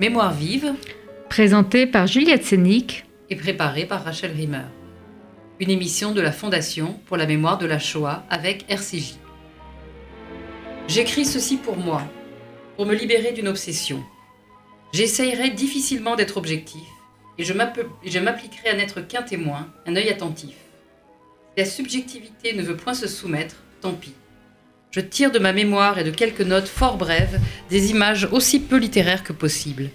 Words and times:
Mémoire 0.00 0.32
vive, 0.32 0.74
Présenté 1.28 1.86
par 1.86 2.06
Juliette 2.06 2.44
Sénic. 2.44 3.04
et 3.30 3.36
préparée 3.36 3.86
par 3.86 4.04
Rachel 4.04 4.32
Rimmer. 4.32 4.64
Une 5.60 5.70
émission 5.70 6.12
de 6.12 6.20
la 6.20 6.32
Fondation 6.32 6.98
pour 7.06 7.16
la 7.16 7.26
mémoire 7.26 7.58
de 7.58 7.66
la 7.66 7.78
Shoah 7.78 8.24
avec 8.28 8.64
RCJ. 8.68 9.14
J'écris 10.88 11.24
ceci 11.24 11.56
pour 11.56 11.76
moi, 11.76 12.02
pour 12.76 12.86
me 12.86 12.94
libérer 12.94 13.32
d'une 13.32 13.48
obsession. 13.48 14.02
J'essayerai 14.92 15.50
difficilement 15.50 16.16
d'être 16.16 16.36
objectif 16.36 16.82
et 17.38 17.44
je 17.44 17.52
m'appe- 17.52 17.86
et 18.04 18.10
je 18.10 18.18
m'appliquerai 18.18 18.68
à 18.70 18.76
n'être 18.76 19.00
qu'un 19.00 19.22
témoin, 19.22 19.72
un 19.86 19.96
œil 19.96 20.10
attentif. 20.10 20.54
Si 21.56 21.58
la 21.58 21.64
subjectivité 21.64 22.52
ne 22.52 22.62
veut 22.62 22.76
point 22.76 22.94
se 22.94 23.06
soumettre, 23.08 23.56
tant 23.80 23.92
pis. 23.94 24.12
Je 24.94 25.00
tire 25.00 25.32
de 25.32 25.40
ma 25.40 25.52
mémoire 25.52 25.98
et 25.98 26.04
de 26.04 26.12
quelques 26.12 26.40
notes 26.40 26.68
fort 26.68 26.98
brèves 26.98 27.40
des 27.68 27.90
images 27.90 28.28
aussi 28.30 28.60
peu 28.60 28.76
littéraires 28.76 29.24
que 29.24 29.32
possible. 29.32 29.90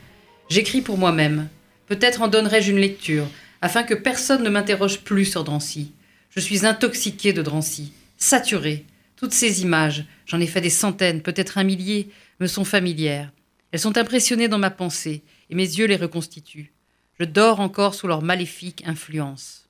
J'écris 0.49 0.81
pour 0.81 0.97
moi-même. 0.97 1.47
Peut-être 1.87 2.21
en 2.21 2.27
donnerai-je 2.27 2.71
une 2.71 2.81
lecture, 2.81 3.25
afin 3.61 3.83
que 3.83 3.93
personne 3.93 4.43
ne 4.43 4.49
m'interroge 4.49 4.99
plus 4.99 5.23
sur 5.23 5.45
Drancy. 5.45 5.93
Je 6.31 6.41
suis 6.41 6.65
intoxiqué 6.65 7.31
de 7.31 7.41
Drancy, 7.41 7.93
saturé. 8.17 8.85
Toutes 9.15 9.31
ces 9.31 9.61
images, 9.61 10.03
j'en 10.25 10.41
ai 10.41 10.47
fait 10.47 10.59
des 10.59 10.69
centaines, 10.69 11.21
peut-être 11.21 11.57
un 11.57 11.63
millier, 11.63 12.09
me 12.41 12.47
sont 12.47 12.65
familières. 12.65 13.31
Elles 13.71 13.79
sont 13.79 13.97
impressionnées 13.97 14.49
dans 14.49 14.57
ma 14.57 14.69
pensée, 14.69 15.23
et 15.49 15.55
mes 15.55 15.63
yeux 15.63 15.87
les 15.87 15.95
reconstituent. 15.95 16.73
Je 17.17 17.23
dors 17.23 17.61
encore 17.61 17.95
sous 17.95 18.07
leur 18.07 18.21
maléfique 18.21 18.83
influence. 18.85 19.69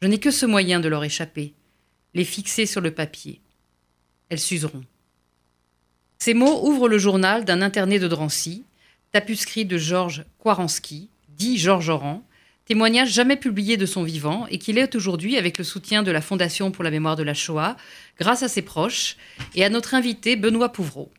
Je 0.00 0.08
n'ai 0.08 0.18
que 0.18 0.30
ce 0.30 0.46
moyen 0.46 0.80
de 0.80 0.88
leur 0.88 1.04
échapper, 1.04 1.52
les 2.14 2.24
fixer 2.24 2.64
sur 2.64 2.80
le 2.80 2.92
papier. 2.92 3.42
Elles 4.28 4.40
s'useront. 4.40 4.84
Ces 6.18 6.34
mots 6.34 6.66
ouvrent 6.66 6.88
le 6.88 6.98
journal 6.98 7.44
d'un 7.44 7.62
interné 7.62 7.98
de 7.98 8.08
Drancy, 8.08 8.64
tapuscrit 9.12 9.64
de 9.64 9.78
Georges 9.78 10.24
Kwaranski, 10.38 11.08
dit 11.28 11.58
Georges 11.58 11.90
Oran, 11.90 12.22
témoignage 12.64 13.12
jamais 13.12 13.36
publié 13.36 13.76
de 13.76 13.86
son 13.86 14.02
vivant 14.02 14.46
et 14.48 14.58
qu'il 14.58 14.78
est 14.78 14.94
aujourd'hui 14.94 15.36
avec 15.36 15.58
le 15.58 15.64
soutien 15.64 16.02
de 16.02 16.10
la 16.10 16.20
Fondation 16.20 16.72
pour 16.72 16.82
la 16.82 16.90
mémoire 16.90 17.16
de 17.16 17.22
la 17.22 17.34
Shoah, 17.34 17.76
grâce 18.18 18.42
à 18.42 18.48
ses 18.48 18.62
proches 18.62 19.16
et 19.54 19.64
à 19.64 19.70
notre 19.70 19.94
invité 19.94 20.34
Benoît 20.34 20.72
Pouvreau. 20.72 21.12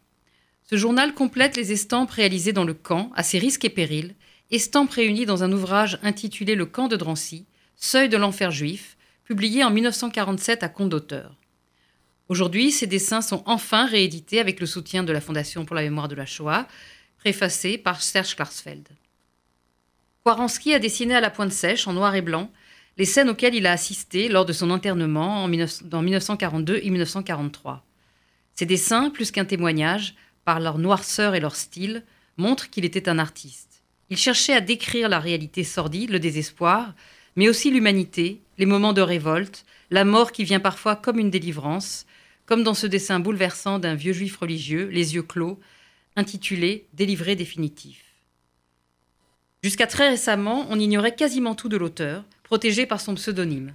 Ce 0.70 0.76
journal 0.76 1.14
complète 1.14 1.56
les 1.56 1.72
estampes 1.72 2.12
réalisées 2.12 2.52
dans 2.52 2.66
le 2.66 2.74
camp, 2.74 3.12
à 3.16 3.24
ses 3.24 3.40
risques 3.40 3.64
et 3.64 3.70
périls, 3.70 4.16
estampes 4.52 4.92
réunies 4.92 5.26
dans 5.26 5.44
un 5.44 5.52
ouvrage 5.54 5.98
intitulé 6.04 6.56
Le 6.56 6.66
camp 6.66 6.90
de 6.90 6.98
Drancy, 6.98 7.46
Seuil 7.78 8.10
de 8.10 8.18
l'enfer 8.18 8.52
juif, 8.52 8.98
publié 9.24 9.64
en 9.64 9.70
1947 9.70 10.64
à 10.64 10.70
compte 10.70 10.90
d'auteur. 10.90 11.37
Aujourd'hui, 12.30 12.72
ces 12.72 12.88
dessins 12.88 13.22
sont 13.22 13.42
enfin 13.46 13.86
réédités 13.86 14.40
avec 14.40 14.60
le 14.60 14.66
soutien 14.66 15.04
de 15.04 15.14
la 15.14 15.22
Fondation 15.22 15.64
pour 15.64 15.76
la 15.76 15.84
mémoire 15.84 16.10
de 16.10 16.16
la 16.16 16.26
Shoah, 16.26 16.68
préfacé 17.18 17.78
par 17.78 18.02
Serge 18.02 18.36
Klarsfeld. 18.36 18.88
Kwaranski 20.24 20.74
a 20.74 20.80
dessiné 20.80 21.16
à 21.16 21.22
la 21.22 21.30
pointe 21.30 21.54
sèche, 21.54 21.88
en 21.88 21.94
noir 21.94 22.16
et 22.16 22.22
blanc, 22.22 22.52
les 22.98 23.06
scènes 23.06 23.30
auxquelles 23.30 23.56
il 23.56 23.66
a 23.66 23.72
assisté 23.72 24.28
lors 24.28 24.46
de 24.46 24.52
son 24.52 24.72
internement 24.72 25.44
en 25.44 25.48
19 25.48 25.84
dans 25.86 26.02
1942 26.02 26.82
et 26.84 26.90
1943. 26.90 27.86
Ces 28.56 28.66
dessins, 28.66 29.10
plus 29.10 29.32
qu'un 29.32 29.46
témoignage, 29.46 30.16
par 30.44 30.60
leur 30.60 30.80
noirceur 30.80 31.34
et 31.34 31.40
leur 31.40 31.56
style, 31.56 32.04
montrent 32.36 32.70
qu'il 32.70 32.84
était 32.84 33.08
un 33.08 33.20
artiste. 33.20 33.84
Il 34.10 34.18
cherchait 34.18 34.54
à 34.54 34.62
décrire 34.62 35.10
la 35.10 35.20
réalité 35.20 35.64
sordide, 35.64 36.10
le 36.10 36.20
désespoir, 36.20 36.94
mais 37.36 37.48
aussi 37.48 37.72
l'humanité, 37.72 38.42
les 38.58 38.66
moments 38.66 38.94
de 38.94 39.02
révolte, 39.02 39.64
la 39.92 40.04
mort 40.04 40.32
qui 40.32 40.44
vient 40.44 40.60
parfois 40.60 40.96
comme 40.96 41.20
une 41.20 41.30
délivrance, 41.30 42.06
comme 42.48 42.64
dans 42.64 42.74
ce 42.74 42.88
dessin 42.88 43.20
bouleversant 43.20 43.78
d'un 43.78 43.94
vieux 43.94 44.14
juif 44.14 44.38
religieux, 44.38 44.88
les 44.88 45.14
yeux 45.14 45.22
clos, 45.22 45.60
intitulé 46.16 46.88
Délivré 46.94 47.36
définitif. 47.36 48.04
Jusqu'à 49.62 49.86
très 49.86 50.10
récemment, 50.10 50.66
on 50.70 50.80
ignorait 50.80 51.16
quasiment 51.16 51.56
tout 51.56 51.68
de 51.68 51.78
l'auteur, 51.78 52.24
protégé 52.44 52.86
par 52.86 53.02
son 53.02 53.16
pseudonyme. 53.16 53.74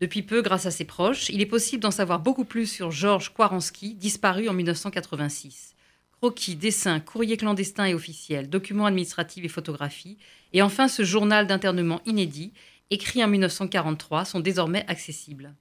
Depuis 0.00 0.22
peu, 0.22 0.42
grâce 0.42 0.66
à 0.66 0.70
ses 0.70 0.84
proches, 0.84 1.30
il 1.30 1.40
est 1.40 1.46
possible 1.46 1.82
d'en 1.82 1.90
savoir 1.90 2.20
beaucoup 2.20 2.44
plus 2.44 2.66
sur 2.66 2.90
Georges 2.90 3.32
Kwaranski, 3.32 3.94
disparu 3.94 4.48
en 4.48 4.52
1986. 4.52 5.74
Croquis, 6.20 6.54
dessins, 6.54 7.00
courriers 7.00 7.38
clandestins 7.38 7.86
et 7.86 7.94
officiels, 7.94 8.50
documents 8.50 8.86
administratifs 8.86 9.44
et 9.44 9.48
photographies, 9.48 10.18
et 10.52 10.60
enfin 10.60 10.86
ce 10.86 11.02
journal 11.02 11.46
d'internement 11.46 12.02
inédit, 12.04 12.52
écrit 12.90 13.24
en 13.24 13.28
1943, 13.28 14.26
sont 14.26 14.40
désormais 14.40 14.84
accessibles. 14.86 15.54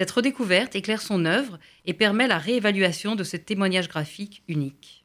Cette 0.00 0.10
redécouverte 0.10 0.74
éclaire 0.74 1.02
son 1.02 1.24
œuvre 1.24 1.58
et 1.84 1.94
permet 1.94 2.26
la 2.26 2.38
réévaluation 2.38 3.14
de 3.14 3.24
ce 3.24 3.36
témoignage 3.36 3.88
graphique 3.88 4.42
unique. 4.48 5.04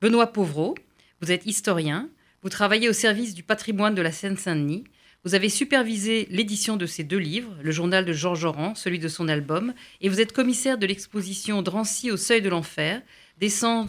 Benoît 0.00 0.32
Pauvreau, 0.32 0.74
vous 1.20 1.30
êtes 1.30 1.46
historien, 1.46 2.08
vous 2.42 2.48
travaillez 2.48 2.88
au 2.88 2.92
service 2.92 3.34
du 3.34 3.44
patrimoine 3.44 3.94
de 3.94 4.02
la 4.02 4.10
Seine-Saint-Denis, 4.10 4.84
vous 5.24 5.36
avez 5.36 5.48
supervisé 5.48 6.26
l'édition 6.30 6.76
de 6.76 6.86
ces 6.86 7.04
deux 7.04 7.18
livres, 7.18 7.56
le 7.62 7.70
journal 7.70 8.04
de 8.04 8.12
Georges 8.12 8.44
Oran, 8.44 8.74
celui 8.74 8.98
de 8.98 9.06
son 9.06 9.28
album, 9.28 9.72
et 10.00 10.08
vous 10.08 10.20
êtes 10.20 10.32
commissaire 10.32 10.78
de 10.78 10.86
l'exposition 10.86 11.62
Drancy 11.62 12.10
au 12.10 12.16
seuil 12.16 12.42
de 12.42 12.48
l'enfer, 12.48 13.00
dessin, 13.38 13.86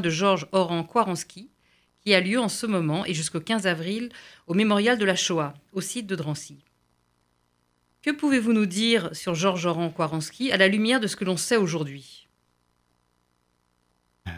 de 0.00 0.10
Georges 0.10 0.48
Oran 0.50 0.82
Kwaranski, 0.82 1.48
qui 2.00 2.12
a 2.12 2.20
lieu 2.20 2.40
en 2.40 2.48
ce 2.48 2.66
moment 2.66 3.06
et 3.06 3.14
jusqu'au 3.14 3.40
15 3.40 3.68
avril 3.68 4.10
au 4.48 4.54
mémorial 4.54 4.98
de 4.98 5.04
la 5.04 5.14
Shoah, 5.14 5.54
au 5.72 5.80
site 5.80 6.08
de 6.08 6.16
Drancy. 6.16 6.58
Que 8.04 8.10
pouvez-vous 8.10 8.52
nous 8.52 8.66
dire 8.66 9.08
sur 9.16 9.34
Georges 9.34 9.64
Oran 9.64 9.88
Kwaranski 9.88 10.52
à 10.52 10.58
la 10.58 10.68
lumière 10.68 11.00
de 11.00 11.06
ce 11.06 11.16
que 11.16 11.24
l'on 11.24 11.38
sait 11.38 11.56
aujourd'hui? 11.56 12.28
Euh, 14.28 14.30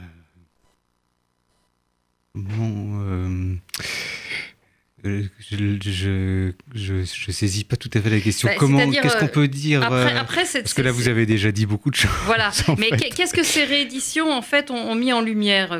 euh, 2.36 3.56
je, 5.06 5.78
je, 5.82 6.52
je, 6.74 7.04
je 7.04 7.30
saisis 7.30 7.64
pas 7.64 7.76
tout 7.76 7.90
à 7.94 8.00
fait 8.00 8.10
la 8.10 8.20
question. 8.20 8.48
Bah, 8.48 8.54
Comment, 8.58 8.90
qu'est-ce 8.90 9.16
qu'on 9.16 9.26
euh, 9.26 9.28
peut 9.28 9.48
dire 9.48 9.82
Après, 9.82 10.14
euh, 10.14 10.20
après 10.20 10.44
Parce 10.52 10.74
que 10.74 10.82
là, 10.82 10.92
vous 10.92 11.08
avez 11.08 11.26
déjà 11.26 11.52
dit 11.52 11.66
beaucoup 11.66 11.90
de 11.90 11.96
choses. 11.96 12.10
Voilà. 12.24 12.50
Mais 12.78 12.90
qu'est-ce 12.90 13.34
que 13.34 13.42
ces 13.42 13.64
rééditions 13.64 14.32
en 14.32 14.42
fait 14.42 14.70
ont, 14.70 14.90
ont 14.90 14.94
mis 14.94 15.12
en 15.12 15.20
lumière? 15.20 15.78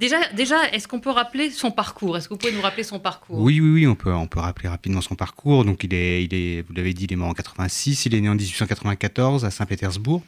Déjà, 0.00 0.16
déjà, 0.34 0.56
est-ce 0.72 0.88
qu'on 0.88 1.00
peut 1.00 1.10
rappeler 1.10 1.50
son 1.50 1.70
parcours? 1.70 2.16
Est-ce 2.16 2.28
que 2.28 2.34
vous 2.34 2.38
pouvez 2.38 2.52
nous 2.52 2.62
rappeler 2.62 2.84
son 2.84 2.98
parcours? 2.98 3.38
Oui, 3.38 3.60
oui, 3.60 3.70
oui, 3.70 3.86
on 3.86 3.94
peut, 3.94 4.12
on 4.12 4.26
peut 4.26 4.40
rappeler 4.40 4.68
rapidement 4.68 5.00
son 5.00 5.14
parcours. 5.14 5.64
Donc, 5.64 5.84
il 5.84 5.94
est, 5.94 6.24
il 6.24 6.34
est, 6.34 6.62
vous 6.62 6.74
l'avez 6.74 6.92
dit, 6.92 7.04
il 7.04 7.12
est 7.12 7.16
mort 7.16 7.28
en 7.28 7.34
86. 7.34 8.06
Il 8.06 8.14
est 8.14 8.20
né 8.20 8.28
en 8.28 8.34
1894 8.34 9.44
à 9.44 9.50
Saint-Pétersbourg. 9.50 10.22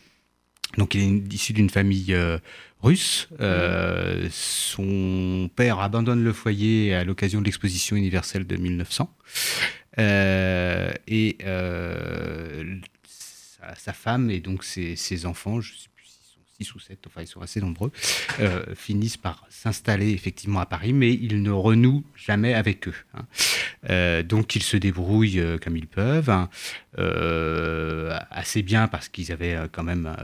Donc, 0.77 0.95
il 0.95 1.01
est 1.01 1.34
issu 1.34 1.53
d'une 1.53 1.71
famille 1.71 2.12
euh, 2.12 2.39
russe. 2.83 3.29
Euh, 3.41 4.29
son 4.31 5.49
père 5.55 5.81
abandonne 5.81 6.23
le 6.23 6.33
foyer 6.33 6.95
à 6.95 7.05
l'occasion 7.05 7.41
de 7.41 7.47
l'exposition 7.47 7.97
universelle 7.97 8.47
de 8.47 8.56
1900. 8.56 9.12
Euh, 9.99 10.93
et 11.06 11.39
sa, 13.77 13.93
femme 13.93 14.31
et 14.31 14.41
donc 14.41 14.65
ses, 14.65 15.27
enfants, 15.27 15.61
plus 16.59 16.65
s'ils 16.65 16.73
sont 16.73 16.75
six 16.75 16.75
ou 16.75 16.79
sept, 16.81 17.07
enfin 17.07 17.23
ils 17.23 17.27
sont 17.27 17.41
assez 17.41 17.61
nombreux, 17.61 17.93
euh, 18.41 18.75
finissent 18.75 19.17
par 19.17 19.45
s'installer 19.49 20.11
effectivement 20.11 20.61
à 20.61 20.67
Paris, 20.67 20.93
mais 20.93 21.13
ils 21.13 21.43
ne 21.43 21.51
renouent 21.51 22.05
jamais 22.17 22.55
avec 22.55 22.89
eux. 22.89 22.95
hein. 23.15 23.27
Euh, 23.91 24.23
donc 24.23 24.57
ils 24.57 24.63
se 24.63 24.77
débrouillent 24.77 25.41
euh, 25.41 25.59
comme 25.59 25.77
ils 25.77 25.87
peuvent, 25.87 26.31
hein, 26.31 26.49
assez 28.31 28.63
bien 28.63 28.89
parce 28.89 29.09
qu'ils 29.09 29.31
avaient 29.33 29.57
quand 29.71 29.85
même 29.85 30.15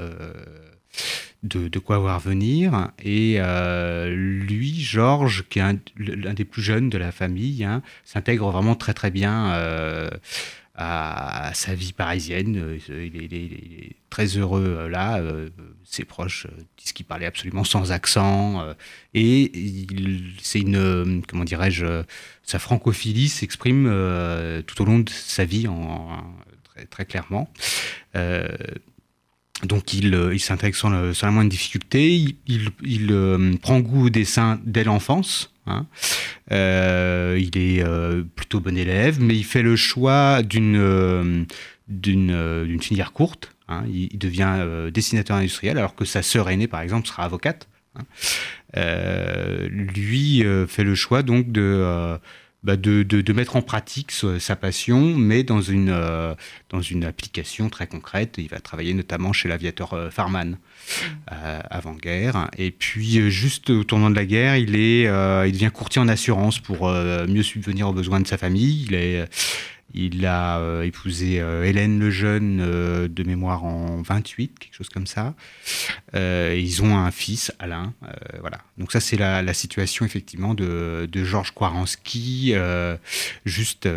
de, 1.42 1.78
quoi 1.78 1.98
voir 1.98 2.18
venir. 2.18 2.90
Et 3.02 3.38
lui, 4.08 4.80
Georges, 4.80 5.44
qui 5.48 5.60
est 5.60 5.62
un- 5.62 5.78
l'un 5.96 6.34
des 6.34 6.44
plus 6.44 6.62
jeunes 6.62 6.90
de 6.90 6.98
la 6.98 7.12
famille, 7.12 7.64
hein, 7.64 7.82
s'intègre 8.04 8.50
vraiment 8.50 8.74
très 8.74 8.94
très 8.94 9.10
bien 9.12 9.52
à, 10.74 11.50
sa 11.54 11.74
vie 11.74 11.92
parisienne. 11.92 12.78
Il 12.88 13.34
est, 13.34 13.96
très 14.10 14.26
heureux 14.36 14.88
là. 14.88 15.20
Ses 15.84 16.04
proches 16.04 16.46
euh, 16.46 16.62
disent 16.78 16.92
qu'il 16.92 17.06
parlait 17.06 17.26
absolument 17.26 17.64
sans 17.64 17.92
accent. 17.92 18.60
euh, 18.60 18.74
et 19.12 19.52
c'est 20.40 20.60
une, 20.60 20.76
euh, 20.76 21.20
comment 21.28 21.44
dirais-je, 21.44 22.02
sa 22.42 22.58
francophilie 22.58 23.28
s'exprime 23.28 23.84
tout 24.66 24.82
au 24.82 24.84
long 24.84 24.98
de 24.98 25.10
sa 25.10 25.44
vie 25.44 25.66
très, 26.64 26.84
très 26.86 27.04
clairement. 27.04 27.48
Donc 29.62 29.94
il, 29.94 30.30
il 30.32 30.40
s'intègre 30.40 30.76
sans, 30.76 31.14
sans 31.14 31.26
la 31.26 31.32
moindre 31.32 31.50
difficulté. 31.50 32.36
Il, 32.46 33.58
prend 33.62 33.80
goût 33.80 34.06
au 34.06 34.10
dessin 34.10 34.60
dès 34.64 34.84
l'enfance. 34.84 35.54
hein. 35.66 35.86
Il 36.50 37.56
est 37.56 37.84
plutôt 38.34 38.60
bon 38.60 38.76
élève, 38.76 39.20
mais 39.20 39.36
il 39.36 39.44
fait 39.44 39.62
le 39.62 39.76
choix 39.76 40.42
d'une 40.42 41.46
d'une 41.88 42.82
filière 42.82 43.12
courte. 43.12 43.53
Hein. 43.68 43.84
Il, 43.88 44.18
devient 44.18 44.56
euh, 44.58 44.90
dessinateur 44.90 45.36
industriel, 45.36 45.78
alors 45.78 45.94
que 45.94 46.04
sa 46.04 46.22
sœur 46.22 46.48
aînée, 46.50 46.68
par 46.68 46.80
exemple, 46.80 47.06
sera 47.08 47.24
avocate. 47.24 47.68
hein. 47.96 48.02
Euh, 48.76 49.68
lui 49.68 50.44
euh, 50.44 50.66
fait 50.66 50.82
le 50.82 50.96
choix 50.96 51.22
donc 51.22 51.52
de, 51.52 52.18
bah, 52.64 52.76
de, 52.76 53.02
de, 53.02 53.32
mettre 53.32 53.54
en 53.54 53.62
pratique 53.62 54.10
sa 54.10 54.56
passion, 54.56 55.14
mais 55.14 55.44
dans 55.44 55.60
une, 55.60 55.96
dans 56.70 56.80
une 56.80 57.04
application 57.04 57.68
très 57.68 57.86
concrète. 57.86 58.34
Il 58.38 58.48
va 58.48 58.58
travailler 58.58 58.94
notamment 58.94 59.32
chez 59.32 59.48
l'aviateur 59.48 60.12
Farman 60.12 60.58
avant-guerre. 61.26 62.50
Et 62.58 62.70
puis, 62.70 63.30
juste 63.30 63.70
au 63.70 63.84
tournant 63.84 64.10
de 64.10 64.16
la 64.16 64.24
guerre, 64.24 64.56
il, 64.56 64.76
est, 64.76 65.02
il 65.02 65.52
devient 65.52 65.70
courtier 65.72 66.00
en 66.00 66.08
assurance 66.08 66.58
pour 66.58 66.88
mieux 66.88 67.42
subvenir 67.42 67.88
aux 67.88 67.92
besoins 67.92 68.20
de 68.20 68.26
sa 68.26 68.38
famille. 68.38 68.86
Il 68.88 68.94
est 68.94 69.28
il 69.94 70.26
a 70.26 70.58
euh, 70.58 70.82
épousé 70.82 71.40
euh, 71.40 71.64
Hélène 71.64 72.00
Lejeune 72.00 72.60
euh, 72.60 73.06
de 73.08 73.22
mémoire 73.22 73.64
en 73.64 74.02
28, 74.02 74.58
quelque 74.58 74.74
chose 74.74 74.88
comme 74.88 75.06
ça. 75.06 75.34
ils 76.14 76.82
ont 76.82 76.96
un 76.96 77.10
fils, 77.10 77.52
Alain. 77.58 77.94
voilà. 78.40 78.58
Donc 78.78 78.92
ça, 78.92 79.00
c'est 79.00 79.16
la, 79.16 79.54
situation 79.54 80.04
effectivement 80.04 80.54
de, 80.54 81.08
Georges 81.12 81.52
Kwaranski, 81.52 82.54
juste, 83.44 83.88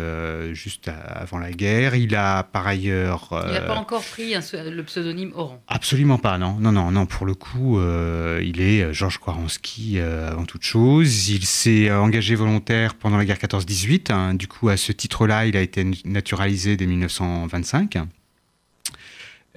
juste 0.52 0.88
avant 0.88 1.38
la 1.38 1.52
guerre. 1.52 1.96
Il 1.96 2.14
a 2.14 2.44
par 2.44 2.66
ailleurs... 2.66 3.28
il 3.46 3.52
n'a 3.52 3.60
pas 3.60 3.74
encore 3.74 4.04
pris 4.04 4.34
le 4.34 4.82
pseudonyme 4.82 5.32
Oran. 5.34 5.62
Absolument 5.66 6.18
pas, 6.18 6.38
non. 6.38 6.54
Non, 6.60 6.70
non, 6.72 6.90
non. 6.90 7.06
Pour 7.06 7.26
le 7.26 7.34
coup, 7.34 7.80
il 7.80 8.60
est 8.60 8.92
Georges 8.92 9.18
Kwaranski 9.18 9.98
avant 10.00 10.44
toute 10.44 10.62
chose. 10.62 11.28
Il 11.28 11.44
s'est 11.44 11.90
engagé 11.90 12.34
volontaire 12.34 12.94
pendant 12.94 13.16
la 13.16 13.24
guerre 13.24 13.38
14-18. 13.38 14.12
Hein. 14.12 14.34
Du 14.34 14.46
coup, 14.46 14.68
à 14.68 14.76
ce 14.76 14.92
titre-là, 14.92 15.46
il 15.46 15.56
a 15.56 15.60
été 15.60 15.80
naturalisé 16.04 16.76
dès 16.76 16.86
1925. 16.86 17.98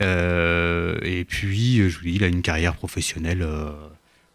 Euh, 0.02 0.98
et 1.04 1.26
puis, 1.26 1.90
je 1.90 1.98
vous 1.98 2.06
dis, 2.06 2.16
il 2.16 2.24
a 2.24 2.28
une 2.28 2.42
carrière 2.42 2.76
professionnelle 2.76 3.42
euh, 3.44 3.72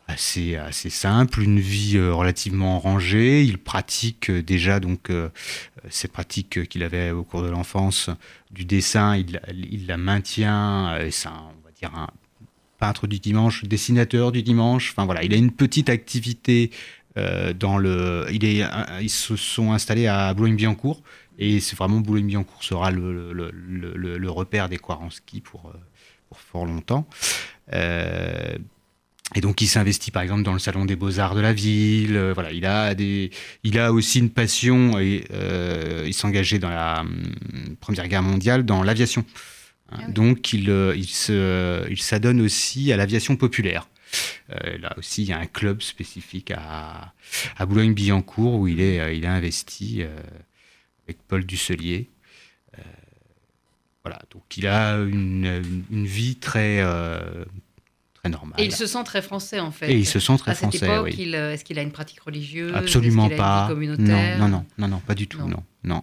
assez, 0.07 0.57
assez 0.57 0.91
simple, 0.91 1.43
une 1.43 1.59
vie 1.61 1.97
euh, 1.97 2.15
relativement 2.15 2.79
rangée. 2.79 3.43
Il 3.43 3.59
pratique 3.59 4.31
déjà 4.31 4.81
donc 4.81 5.11
ces 5.89 6.09
pratiques 6.09 6.69
qu'il 6.69 6.83
avait 6.83 7.11
au 7.11 7.25
cours 7.25 7.43
de 7.43 7.49
l'enfance 7.49 8.11
du 8.51 8.65
dessin. 8.65 9.17
Il, 9.17 9.87
la 9.87 9.97
maintient. 9.97 10.99
C'est 11.11 11.29
on 11.29 11.65
va 11.65 11.71
dire 11.79 11.95
un 11.95 12.09
peintre 12.79 13.07
du 13.07 13.19
dimanche, 13.19 13.65
dessinateur 13.65 14.33
du 14.33 14.43
dimanche. 14.43 14.93
Enfin 14.93 15.05
voilà, 15.05 15.25
il 15.25 15.33
a 15.33 15.37
une 15.37 15.53
petite 15.53 15.89
activité 15.89 16.71
dans 17.17 17.79
le. 17.79 18.27
Ils 18.31 19.11
se 19.11 19.37
sont 19.37 19.73
installés 19.73 20.07
à 20.07 20.33
Boulogne-Billancourt 20.35 21.03
et 21.39 21.61
c'est 21.61 21.77
vraiment 21.77 22.01
Boulogne-Billancourt 22.01 22.63
sera 22.63 22.91
le, 22.91 23.33
le, 23.33 23.51
le, 23.53 24.19
le, 24.19 24.31
repère 24.31 24.69
des 24.69 24.79
Kwaranski 24.79 25.41
pour, 25.41 25.67
euh, 25.67 25.79
pour 26.29 26.39
fort 26.41 26.65
longtemps. 26.65 27.07
Euh, 27.73 28.57
et 29.35 29.41
donc, 29.41 29.61
il 29.61 29.67
s'investit 29.67 30.11
par 30.11 30.23
exemple 30.23 30.45
dans 30.45 30.53
le 30.53 30.59
salon 30.59 30.85
des 30.85 30.97
beaux-arts 30.97 31.35
de 31.35 31.41
la 31.41 31.53
ville. 31.53 32.17
Euh, 32.17 32.33
voilà, 32.33 32.53
il 32.53 32.65
a 32.65 32.95
des, 32.95 33.31
il 33.65 33.79
a 33.79 33.93
aussi 33.93 34.19
une 34.19 34.31
passion 34.31 34.99
et 34.99 35.25
il 36.07 36.15
s'engageait 36.15 36.59
dans 36.59 36.71
la 36.71 37.01
hum, 37.01 37.77
Première 37.81 38.09
Guerre 38.09 38.23
mondiale 38.23 38.65
dans 38.65 38.83
l'aviation. 38.83 39.25
Hein, 39.91 39.99
ah 40.01 40.11
donc, 40.11 40.53
il, 40.53 40.71
il, 40.97 41.07
se, 41.07 41.87
il 41.91 42.01
s'adonne 42.01 42.41
aussi 42.41 42.93
à 42.93 42.97
l'aviation 42.97 43.37
populaire. 43.37 43.89
là 44.49 44.95
aussi, 44.97 45.25
il 45.25 45.29
y 45.29 45.33
a 45.33 45.39
un 45.39 45.47
club 45.47 45.83
spécifique 45.83 46.51
à, 46.51 47.13
à 47.59 47.67
Boulogne-Billancourt 47.67 48.55
où 48.55 48.69
il 48.69 48.81
est, 48.81 49.17
il 49.17 49.25
est 49.25 49.29
investi 49.29 50.03
avec 51.07 51.19
Paul 51.27 51.45
Dusselier. 51.45 52.11
Euh, 52.79 52.83
voilà, 54.05 54.21
donc 54.31 54.57
il 54.57 54.67
a 54.67 54.97
une, 54.99 55.63
une, 55.91 56.07
vie 56.07 56.37
très, 56.37 56.81
euh, 56.81 57.45
très 58.15 58.29
normale. 58.29 58.61
Et 58.61 58.65
il 58.65 58.73
se 58.73 58.87
sent 58.87 59.03
très 59.05 59.23
français 59.23 59.61
en 59.61 59.71
fait. 59.71 59.91
Et 59.91 59.97
il 59.97 60.07
se 60.07 60.21
sent 60.21 60.37
très 60.39 60.53
à 60.53 60.55
cette 60.55 60.77
français. 60.77 60.87
Époque, 60.87 61.15
euh, 61.19 61.53
Est-ce 61.53 61.65
qu'il 61.65 61.79
a 61.79 61.83
une 61.83 61.93
pratique 61.93 62.21
religieuse? 62.21 62.73
Absolument 62.75 63.29
pas. 63.29 63.67
communautaire? 63.69 64.39
Non, 64.39 64.49
non, 64.49 64.65
non, 64.79 64.89
non, 64.89 64.99
pas 65.01 65.15
du 65.15 65.27
tout. 65.27 65.39
Non, 65.39 65.63
non. 65.85 66.03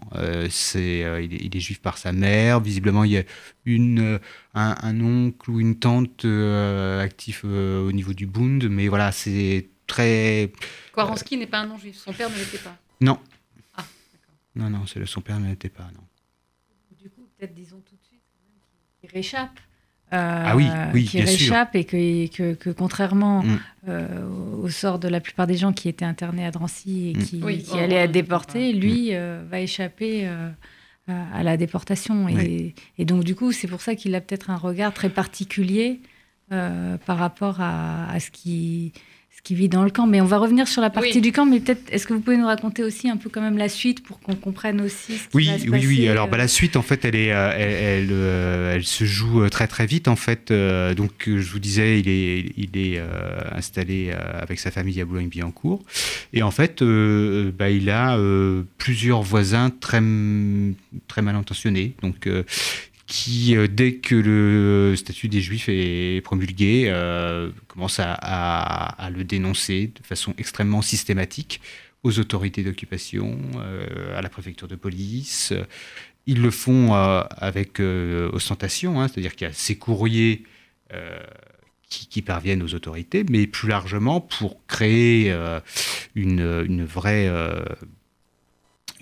c'est, 0.49 1.05
il, 1.23 1.55
est, 1.55 1.59
juif 1.59 1.79
par 1.81 1.97
sa 1.97 2.11
mère. 2.11 2.59
Visiblement, 2.59 3.03
il 3.03 3.11
y 3.11 3.17
a 3.17 3.23
une, 3.65 4.19
un, 4.53 4.75
un 4.81 5.01
oncle 5.01 5.49
ou 5.49 5.59
une 5.59 5.79
tante 5.79 6.25
actif 6.25 7.43
au 7.45 7.91
niveau 7.91 8.13
du 8.13 8.25
Bund, 8.25 8.67
mais 8.69 8.87
voilà, 8.87 9.11
c'est 9.11 9.67
très. 9.87 10.51
Kwaranski 10.93 11.37
n'est 11.37 11.47
pas 11.47 11.59
un 11.59 11.67
nom 11.67 11.77
juif. 11.77 11.97
Son 11.97 12.13
père 12.13 12.29
ne 12.29 12.35
l'était 12.35 12.57
pas. 12.57 12.75
Non, 13.01 13.19
non, 14.55 14.69
non, 14.69 14.85
c'est 14.85 15.05
son 15.05 15.21
père 15.21 15.39
n'était 15.39 15.69
pas, 15.69 15.89
non. 15.95 16.03
Du 17.01 17.09
coup, 17.09 17.27
peut-être 17.37 17.53
disons 17.53 17.81
tout 17.81 17.95
de 17.95 18.03
suite 18.03 18.21
qu'il 18.99 19.09
réchappe. 19.09 19.59
Euh, 20.11 20.43
ah 20.45 20.55
oui, 20.55 20.67
oui, 20.93 21.05
qui 21.05 21.21
réchappe 21.21 21.75
et 21.75 21.85
que, 21.85 22.53
que, 22.53 22.69
contrairement 22.69 23.41
mm. 23.41 23.59
euh, 23.87 24.61
au 24.61 24.69
sort 24.69 24.99
de 24.99 25.07
la 25.07 25.19
plupart 25.19 25.47
des 25.47 25.57
gens 25.57 25.73
qui 25.73 25.89
étaient 25.89 26.05
internés 26.05 26.45
à 26.45 26.51
Drancy 26.51 27.09
et 27.09 27.17
mm. 27.17 27.23
qui, 27.63 27.79
allaient 27.79 27.95
être 27.95 28.11
déportés, 28.11 28.73
lui 28.73 29.09
mm. 29.09 29.13
euh, 29.13 29.43
va 29.49 29.59
échapper 29.59 30.29
à, 31.07 31.43
la 31.43 31.57
déportation. 31.57 32.29
Et, 32.29 32.75
et, 32.99 33.05
donc, 33.05 33.23
du 33.23 33.33
coup, 33.33 33.51
c'est 33.51 33.67
pour 33.67 33.81
ça 33.81 33.95
qu'il 33.95 34.13
a 34.13 34.21
peut-être 34.21 34.51
un 34.51 34.55
regard 34.55 34.93
très 34.93 35.09
particulier 35.09 35.99
par 36.49 37.17
rapport 37.17 37.59
à, 37.59 38.07
à 38.11 38.19
ce 38.19 38.29
qui 38.29 38.93
qui 39.41 39.55
vit 39.55 39.69
dans 39.69 39.83
le 39.83 39.89
camp. 39.89 40.07
Mais 40.07 40.21
on 40.21 40.25
va 40.25 40.37
revenir 40.37 40.67
sur 40.67 40.81
la 40.81 40.89
partie 40.89 41.21
du 41.21 41.31
camp. 41.31 41.45
Mais 41.45 41.59
peut-être, 41.59 41.81
est-ce 41.91 42.07
que 42.07 42.13
vous 42.13 42.19
pouvez 42.19 42.37
nous 42.37 42.45
raconter 42.45 42.83
aussi 42.83 43.09
un 43.09 43.17
peu 43.17 43.29
quand 43.29 43.41
même 43.41 43.57
la 43.57 43.69
suite 43.69 44.03
pour 44.03 44.19
qu'on 44.19 44.35
comprenne 44.35 44.81
aussi 44.81 45.17
ce 45.17 45.27
qui 45.27 45.35
oui, 45.35 45.47
va 45.47 45.57
se 45.57 45.63
oui, 45.63 45.71
passer, 45.71 45.87
oui. 45.87 46.07
Alors, 46.07 46.27
euh 46.27 46.31
bah, 46.31 46.37
la 46.37 46.47
suite, 46.47 46.75
en 46.75 46.81
fait, 46.81 47.05
elle 47.05 47.15
est, 47.15 47.31
euh, 47.31 47.51
elle, 47.55 48.09
euh, 48.11 48.75
elle, 48.75 48.85
se 48.85 49.05
joue 49.05 49.47
très 49.49 49.67
très 49.67 49.85
vite. 49.85 50.07
En 50.07 50.15
fait, 50.15 50.51
donc 50.51 51.23
je 51.25 51.51
vous 51.51 51.59
disais, 51.59 51.99
il 51.99 52.09
est, 52.09 52.53
il 52.57 52.77
est 52.77 53.01
installé 53.51 54.11
avec 54.11 54.59
sa 54.59 54.71
famille 54.71 54.99
à 55.01 55.05
Boulogne-Billancourt, 55.05 55.83
et 56.33 56.43
en 56.43 56.51
fait, 56.51 56.83
bah, 56.83 57.69
il 57.69 57.89
a 57.89 58.17
plusieurs 58.77 59.21
voisins 59.21 59.69
très 59.69 60.01
très 61.07 61.21
mal 61.21 61.35
intentionnés. 61.35 61.93
Donc 62.01 62.27
qui, 63.07 63.55
euh, 63.55 63.67
dès 63.67 63.95
que 63.95 64.15
le 64.15 64.95
statut 64.95 65.27
des 65.27 65.41
Juifs 65.41 65.67
est 65.67 66.23
promulgué, 66.23 66.85
euh, 66.87 67.51
commence 67.67 67.99
à, 67.99 69.09
le 69.13 69.23
dénoncer 69.23 69.87
de 69.87 70.05
façon 70.05 70.33
extrêmement 70.37 70.81
systématique 70.81 71.61
aux 72.03 72.19
autorités 72.19 72.63
d'occupation, 72.63 73.37
euh, 73.57 74.17
à 74.17 74.21
la 74.21 74.29
préfecture 74.29 74.67
de 74.67 74.75
police. 74.75 75.53
Ils 76.25 76.41
le 76.41 76.51
font 76.51 76.93
avec 76.93 77.81
ostentation, 77.81 79.01
hein, 79.01 79.09
c'est-à-dire 79.09 79.35
qu'il 79.35 79.45
y 79.45 79.49
a 79.49 79.53
ces 79.53 79.77
courriers 79.77 80.43
qui, 81.89 82.21
parviennent 82.21 82.63
aux 82.63 82.73
autorités, 82.75 83.25
mais 83.29 83.45
plus 83.45 83.67
largement 83.67 84.21
pour 84.21 84.65
créer 84.67 85.35
une, 86.15 86.85
vraie 86.85 87.29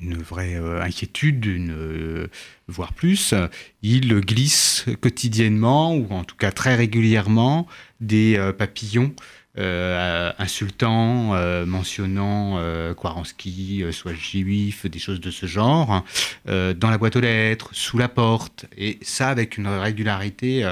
une 0.01 0.17
vraie 0.17 0.55
euh, 0.55 0.81
inquiétude, 0.81 1.45
euh, 1.47 2.27
voire 2.67 2.93
plus, 2.93 3.33
il 3.81 4.13
glisse 4.21 4.85
quotidiennement, 4.99 5.95
ou 5.95 6.07
en 6.11 6.23
tout 6.23 6.35
cas 6.35 6.51
très 6.51 6.75
régulièrement, 6.75 7.67
des 7.99 8.35
euh, 8.37 8.51
papillons 8.51 9.13
insultants, 9.53 11.33
mentionnant 11.65 12.57
Kwaranski, 12.93 13.83
soit 13.91 14.13
juif, 14.13 14.85
des 14.85 14.97
choses 14.97 15.19
de 15.19 15.29
ce 15.29 15.45
genre, 15.45 16.05
dans 16.45 16.89
la 16.89 16.97
boîte 16.97 17.17
aux 17.17 17.19
lettres, 17.19 17.69
sous 17.73 17.97
la 17.97 18.07
porte, 18.07 18.65
et 18.77 18.97
ça 19.01 19.27
avec 19.27 19.57
une 19.57 19.67
régularité 19.67 20.63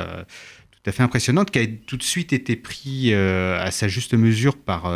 tout 0.71 0.89
à 0.89 0.93
fait 0.93 1.03
impressionnante, 1.03 1.51
qui 1.51 1.59
a 1.59 1.67
tout 1.87 1.97
de 1.97 2.03
suite 2.03 2.31
été 2.31 2.55
pris 2.55 3.13
à 3.13 3.69
sa 3.69 3.89
juste 3.89 4.13
mesure 4.13 4.55
par 4.55 4.89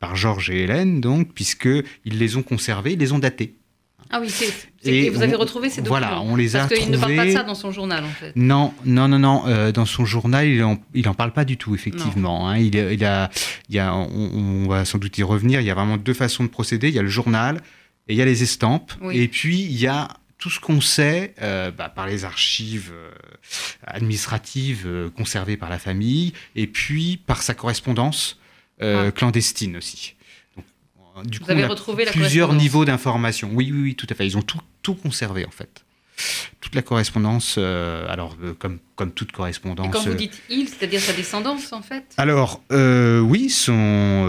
par 0.00 0.16
Georges 0.16 0.50
et 0.50 0.64
Hélène, 0.64 1.00
donc, 1.00 1.32
puisqu'ils 1.32 1.84
les 2.04 2.36
ont 2.36 2.42
conservés, 2.42 2.94
ils 2.94 2.98
les 2.98 3.12
ont 3.12 3.18
datés. 3.18 3.54
Ah 4.12 4.18
oui, 4.20 4.28
c'est, 4.28 4.52
et 4.82 5.08
vous 5.08 5.22
avez 5.22 5.36
retrouvé 5.36 5.70
ces 5.70 5.82
documents. 5.82 6.00
Voilà, 6.00 6.20
on 6.22 6.34
les 6.34 6.56
a 6.56 6.66
Parce 6.66 6.80
qu'il 6.80 6.90
ne 6.90 6.98
parle 6.98 7.14
pas 7.14 7.26
de 7.26 7.30
ça 7.30 7.44
dans 7.44 7.54
son 7.54 7.70
journal, 7.70 8.02
en 8.02 8.08
fait. 8.08 8.32
Non, 8.34 8.74
non, 8.84 9.06
non, 9.06 9.20
non. 9.20 9.44
Euh, 9.46 9.70
dans 9.70 9.86
son 9.86 10.04
journal, 10.04 10.48
il 10.48 10.64
en, 10.64 10.78
il 10.94 11.08
en 11.08 11.14
parle 11.14 11.32
pas 11.32 11.44
du 11.44 11.56
tout, 11.56 11.76
effectivement. 11.76 12.48
Hein. 12.48 12.58
il, 12.58 12.74
il, 12.74 13.04
a, 13.04 13.30
il 13.68 13.78
a, 13.78 13.94
on, 13.94 14.66
va 14.66 14.84
sans 14.84 14.98
doute 14.98 15.16
y 15.18 15.22
revenir. 15.22 15.60
Il 15.60 15.66
y 15.66 15.70
a 15.70 15.74
vraiment 15.74 15.96
deux 15.96 16.14
façons 16.14 16.42
de 16.42 16.48
procéder. 16.48 16.88
Il 16.88 16.94
y 16.94 16.98
a 16.98 17.02
le 17.02 17.08
journal 17.08 17.60
et 18.08 18.14
il 18.14 18.16
y 18.16 18.22
a 18.22 18.24
les 18.24 18.42
estampes. 18.42 18.92
Et 19.12 19.28
puis 19.28 19.60
il 19.60 19.78
y 19.78 19.86
a 19.86 20.08
tout 20.38 20.50
ce 20.50 20.58
qu'on 20.58 20.80
sait 20.80 21.34
euh, 21.42 21.70
bah, 21.70 21.88
par 21.88 22.08
les 22.08 22.24
archives 22.24 22.90
euh, 22.92 23.10
administratives 23.86 24.88
conservées 25.14 25.58
par 25.58 25.70
la 25.70 25.78
famille, 25.78 26.32
et 26.56 26.66
puis 26.66 27.18
par 27.18 27.42
sa 27.42 27.54
correspondance 27.54 28.39
ah. 28.80 29.10
clandestine 29.10 29.76
aussi. 29.76 30.14
Du 31.24 31.38
Vous 31.38 31.50
avez 31.50 31.66
retrouvé 31.66 32.06
plusieurs 32.06 32.54
niveaux 32.54 32.84
d'information. 32.84 33.50
Oui, 33.52 33.70
oui, 33.72 33.82
oui, 33.82 33.94
tout 33.94 34.06
à 34.08 34.14
fait. 34.14 34.26
Ils 34.26 34.38
ont 34.38 34.42
tout, 34.42 34.60
tout 34.82 34.94
conservé 34.94 35.44
en 35.44 35.50
fait. 35.50 35.84
Toute 36.60 36.74
la 36.74 36.82
correspondance, 36.82 37.58
alors 37.58 38.36
comme 38.58 38.78
comme 39.00 39.12
toute 39.12 39.32
correspondance. 39.32 39.86
Et 39.86 39.90
quand 39.90 40.02
vous 40.02 40.12
dites 40.12 40.42
il, 40.50 40.68
c'est-à-dire 40.68 41.00
sa 41.00 41.14
descendance 41.14 41.72
en 41.72 41.80
fait? 41.80 42.04
Alors 42.18 42.62
oui, 42.70 43.48
son, 43.48 44.28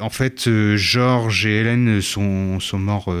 en 0.00 0.10
fait 0.10 0.48
Georges 0.76 1.44
et 1.44 1.56
Hélène 1.56 2.00
sont, 2.00 2.60
sont 2.60 2.78
morts 2.78 3.12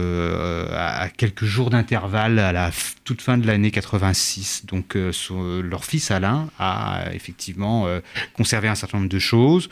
à 0.72 1.08
quelques 1.08 1.44
jours 1.44 1.70
d'intervalle 1.70 2.38
à 2.38 2.52
la 2.52 2.70
toute 3.02 3.20
fin 3.20 3.36
de 3.36 3.48
l'année 3.48 3.72
86. 3.72 4.66
Donc 4.66 4.96
leur 4.96 5.84
fils 5.84 6.12
Alain 6.12 6.48
a 6.60 7.06
effectivement 7.12 7.88
conservé 8.34 8.68
un 8.68 8.76
certain 8.76 8.98
nombre 8.98 9.10
de 9.10 9.18
choses. 9.18 9.68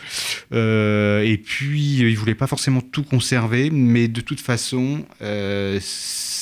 et 0.52 1.40
puis 1.44 1.98
il 1.98 2.16
voulait 2.16 2.34
pas 2.34 2.48
forcément 2.48 2.80
tout 2.80 3.04
conserver, 3.04 3.70
mais 3.70 4.08
de 4.08 4.20
toute 4.20 4.40
façon 4.40 5.04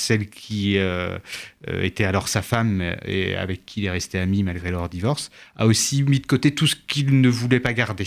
celle 0.02 0.28
qui 0.28 0.76
euh, 0.76 1.18
euh, 1.68 1.82
était 1.82 2.04
alors 2.04 2.28
sa 2.28 2.42
femme 2.42 2.94
et 3.04 3.36
avec 3.36 3.64
qui 3.64 3.82
il 3.82 3.86
est 3.86 3.90
resté 3.90 4.18
ami 4.18 4.42
malgré 4.42 4.70
leur 4.70 4.88
divorce, 4.88 5.30
a 5.56 5.66
aussi 5.66 6.02
mis 6.02 6.20
de 6.20 6.26
côté 6.26 6.54
tout 6.54 6.66
ce 6.66 6.76
qu'il 6.76 7.20
ne 7.20 7.28
voulait 7.28 7.60
pas 7.60 7.72
garder. 7.72 8.06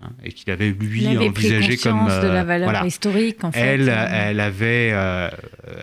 Hein, 0.00 0.10
et 0.24 0.32
qu'il 0.32 0.50
avait 0.50 0.70
lui 0.70 1.06
envisagé 1.18 1.76
comme 1.76 2.06
de 2.06 2.26
la 2.26 2.40
euh, 2.40 2.44
valeur 2.44 2.86
historique 2.86 3.44
en 3.44 3.52
fait. 3.52 3.60
Elle, 3.60 3.88
elle 3.88 4.40
avait 4.40 4.92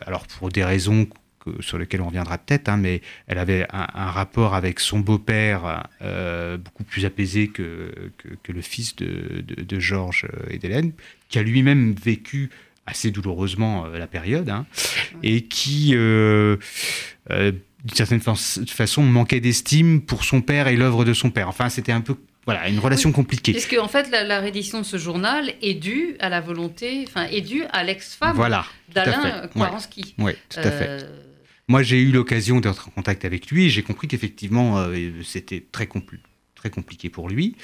alors 0.06 0.26
pour 0.28 0.50
des 0.50 0.64
raisons 0.64 1.08
sur 1.62 1.78
lesquelles 1.78 2.02
on 2.02 2.08
reviendra 2.08 2.38
peut-être, 2.38 2.70
hein, 2.70 2.78
mais 2.78 3.02
elle 3.28 3.38
avait 3.38 3.66
un, 3.72 4.12
rapport 4.12 4.56
avec 4.56 4.80
son 4.82 5.00
beau-père 5.00 5.88
beaucoup 6.64 6.84
plus 6.84 7.06
apaisé 7.06 7.48
que, 7.48 8.12
que, 8.44 8.52
le 8.52 8.62
fils 8.62 8.96
de, 8.98 9.42
de, 9.42 9.64
de 9.64 9.80
Georges 9.80 10.28
et 10.50 10.58
d'Hélène, 10.58 10.92
qui 11.30 11.40
a 11.40 11.44
lui-même 11.44 11.94
vécu 11.94 12.50
assez 12.90 13.12
douloureusement 13.12 13.86
euh, 13.86 13.98
la 13.98 14.08
période, 14.08 14.50
hein, 14.50 14.66
et 15.24 15.44
qui, 15.44 15.92
euh, 15.94 16.58
euh, 17.30 17.52
d'une 17.84 17.96
certaine 17.96 18.22
façon, 18.22 19.04
manquait 19.04 19.40
d'estime 19.40 20.02
pour 20.02 20.24
son 20.24 20.42
père 20.42 20.68
et 20.68 20.76
l'œuvre 20.76 21.06
de 21.06 21.14
son 21.14 21.30
père. 21.30 21.48
Enfin, 21.48 21.70
c'était 21.70 21.92
un 21.92 22.02
peu 22.02 22.16
voilà, 22.46 22.68
une 22.68 22.80
relation 22.80 23.12
compliquée. 23.12 23.56
Est-ce 23.56 23.74
qu'en 23.74 23.86
en 23.86 23.88
fait, 23.88 24.10
la, 24.10 24.40
réédition 24.40 24.80
de 24.80 24.86
ce 24.86 24.98
journal 24.98 25.54
est 25.62 25.76
due 25.76 26.16
à 26.20 26.30
la 26.30 26.42
volonté, 26.42 27.06
enfin, 27.08 27.26
est 27.26 27.42
due 27.42 27.64
à 27.72 27.84
l'ex-femme 27.84 28.36
voilà, 28.36 28.66
d'Alain 28.92 29.48
Kowalski 29.54 30.16
Oui, 30.18 30.32
tout 30.50 30.60
à 30.60 30.72
fait. 30.72 31.06
Moi, 31.68 31.84
j'ai 31.84 32.02
eu 32.02 32.12
l'occasion 32.12 32.60
d'être 32.60 32.88
en 32.88 32.92
contact 32.92 33.24
avec 33.24 33.52
lui 33.52 33.66
et 33.66 33.70
j'ai 33.70 33.84
compris 33.84 34.08
qu'effectivement, 34.08 34.84
c'était 35.24 35.64
très, 35.72 35.88
très 36.56 36.70
compliqué 36.72 37.10
pour 37.10 37.30
lui. 37.30 37.56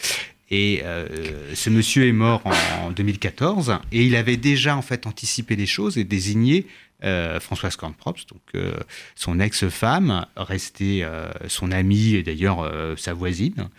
Et 0.52 0.82
euh, 0.84 1.56
ce 1.56 1.70
monsieur 1.70 2.08
est 2.08 2.12
mort 2.12 2.44
en, 2.46 2.92
2014 2.92 3.80
et 3.92 4.04
il 4.04 4.16
avait 4.16 4.38
déjà 4.38 4.78
en 4.78 4.82
fait 4.82 5.08
anticipé 5.08 5.56
les 5.56 5.66
choses 5.66 5.98
et 5.98 6.04
désigné 6.04 6.68
euh, 7.04 7.40
Françoise 7.40 7.76
Kornprops, 7.76 8.28
donc 8.28 8.42
euh, 8.54 8.74
son 9.16 9.40
ex-femme, 9.40 10.26
restée 10.38 11.06
son 11.48 11.72
amie 11.72 12.16
et 12.16 12.24
d'ailleurs 12.24 12.72
sa 12.98 13.14
voisine. 13.14 13.70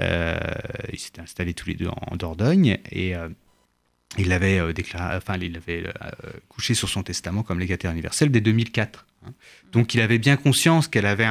ils 0.00 0.98
s'étaient 0.98 1.22
installés 1.22 1.54
tous 1.54 1.68
les 1.68 1.74
deux 1.74 1.88
en, 1.88 2.16
Dordogne 2.16 2.78
et 2.92 3.14
il 4.16 4.32
avait 4.32 4.62
couché 6.48 6.74
sur 6.74 6.88
son 6.88 7.02
testament 7.02 7.42
comme 7.42 7.58
légataire 7.58 7.90
universel 7.90 8.30
dès 8.30 8.40
2004. 8.40 9.06
Hein. 9.26 9.32
Donc 9.72 9.94
il 9.94 10.00
avait 10.00 10.18
bien 10.18 10.36
conscience 10.36 10.86
qu'elle 10.86 11.06
avait 11.06 11.26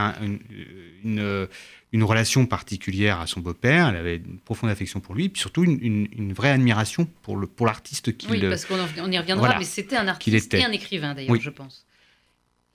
une 1.04 1.48
relation 1.94 2.46
particulière 2.46 3.20
à 3.20 3.28
son 3.28 3.40
beau-père, 3.40 3.90
elle 3.90 3.96
avait 3.96 4.18
une 4.18 4.40
profonde 4.40 4.70
affection 4.70 5.00
pour 5.00 5.16
lui, 5.16 5.26
et 5.26 5.30
puis 5.30 5.40
surtout 5.40 5.64
une, 5.64 6.34
vraie 6.34 6.52
admiration 6.52 7.08
pour 7.22 7.38
le 7.38 7.48
pour 7.48 7.66
l'artiste 7.66 8.18
qu'il. 8.18 8.32
Oui, 8.32 8.42
parce 8.42 8.66
qu'on 8.66 8.76
on 9.00 9.12
y 9.12 9.18
reviendra, 9.18 9.58
mais 9.58 9.66
c'était 9.66 9.96
un 9.96 10.08
artiste 10.08 10.54
et 10.54 10.64
un 10.64 10.72
écrivain 10.72 11.16
d'ailleurs, 11.16 11.40
je 11.40 11.50
pense. 11.50 11.86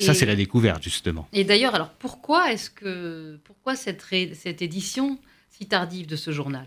Ça, 0.01 0.15
c'est 0.15 0.27
la 0.27 0.37
découverte 0.37 0.83
justement. 0.83 1.29
Et 1.33 1.45
d'ailleurs, 1.45 1.75
alors 1.75 1.91
pourquoi 1.91 2.53
est-ce 2.53 2.71
que 2.71 3.39
pourquoi 3.45 3.77
cette 3.77 4.03
cette 4.35 4.63
édition 4.63 5.19
si 5.51 5.67
tardive 5.67 6.07
de 6.07 6.17
ce 6.17 6.31
journal? 6.31 6.67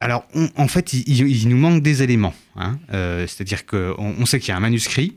Alors, 0.00 0.26
en 0.56 0.66
fait, 0.66 0.92
il, 0.94 1.48
nous 1.48 1.56
manque 1.56 1.80
des 1.80 2.02
éléments. 2.02 2.34
Hein. 2.56 2.76
Euh, 2.92 3.24
c'est-à-dire 3.28 3.64
qu'on 3.64 4.16
on 4.18 4.26
sait 4.26 4.40
qu'il 4.40 4.48
y 4.48 4.50
a 4.50 4.56
un 4.56 4.60
manuscrit, 4.60 5.16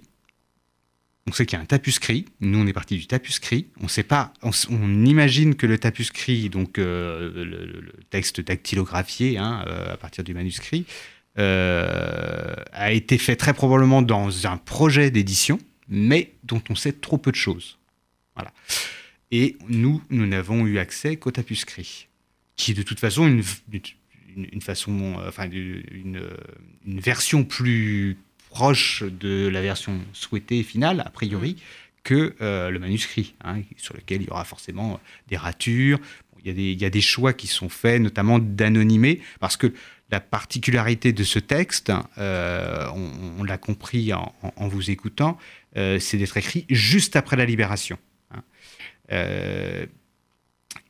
on 1.27 1.31
sait 1.31 1.45
qu'il 1.45 1.57
y 1.57 1.59
a 1.59 1.63
un 1.63 1.65
tapuscrit. 1.65 2.25
Nous, 2.39 2.59
on 2.59 2.67
est 2.67 2.73
parti 2.73 2.97
du 2.97 3.07
tapuscrit. 3.07 3.67
On 3.81 3.87
sait 3.87 4.03
pas. 4.03 4.31
On, 4.43 5.05
imagine 5.05 5.55
que 5.55 5.65
le 5.65 5.79
tapuscrit, 5.79 6.49
donc 6.49 6.77
euh, 6.77 7.43
le, 7.43 7.93
texte 8.11 8.41
dactylographié 8.41 9.37
hein, 9.37 9.65
euh, 9.67 9.93
à 9.93 9.97
partir 9.97 10.23
du 10.23 10.33
manuscrit, 10.35 10.85
euh, 11.39 12.53
a 12.71 12.91
été 12.91 13.17
fait 13.17 13.35
très 13.35 13.53
probablement 13.53 14.03
dans 14.03 14.45
un 14.45 14.57
projet 14.57 15.09
d'édition, 15.09 15.59
mais 15.89 16.33
dont 16.43 16.61
on 16.69 16.75
sait 16.75 16.93
trop 16.93 17.17
peu 17.17 17.31
de 17.31 17.35
choses. 17.35 17.79
Voilà. 18.35 18.53
Et 19.31 19.57
nous, 19.67 20.03
nous 20.11 20.27
n'avons 20.27 20.67
eu 20.67 20.77
accès 20.77 21.15
qu'au 21.15 21.31
tapuscrit, 21.31 22.07
qui 22.55 22.71
est 22.71 22.75
de 22.75 22.83
toute 22.83 22.99
façon 22.99 23.27
une, 23.27 23.43
une, 25.91 26.99
version 26.99 27.43
plus 27.43 28.17
proche 28.55 29.03
de 29.03 29.49
la 29.49 29.61
version 29.61 29.99
souhaitée 30.13 30.63
finale, 30.63 31.03
a 31.05 31.09
priori, 31.09 31.51
mm. 31.51 31.55
que 32.03 32.35
euh, 32.39 32.69
le 32.69 32.79
manuscrit, 32.79 33.35
hein, 33.43 33.57
sur 33.75 33.93
lequel 33.93 34.21
il 34.21 34.27
y 34.27 34.31
aura 34.31 34.45
forcément 34.45 35.01
des 35.27 35.35
ratures. 35.35 35.99
il, 36.39 36.47
y 36.47 36.51
a 36.51 36.53
des, 36.53 36.71
il, 36.71 36.81
y 36.81 36.85
a 36.85 36.89
des, 36.89 37.01
choix 37.01 37.33
qui 37.33 37.47
sont 37.47 37.67
faits, 37.67 38.01
notamment 38.01 38.39
d'anonymer, 38.39 39.19
parce 39.41 39.57
que 39.57 39.73
la 40.09 40.21
particularité 40.21 41.11
de 41.11 41.25
ce 41.25 41.37
texte, 41.37 41.91
euh, 42.17 42.87
on, 43.37 43.43
l'a 43.43 43.57
compris 43.57 44.13
en, 44.13 44.33
vous 44.69 44.89
écoutant, 44.89 45.37
euh, 45.75 45.99
c'est 45.99 46.17
d'être 46.17 46.37
écrit 46.37 46.65
juste 46.69 47.17
après 47.17 47.35
la 47.35 47.43
libération. 47.43 47.97
Hein. 48.31 48.41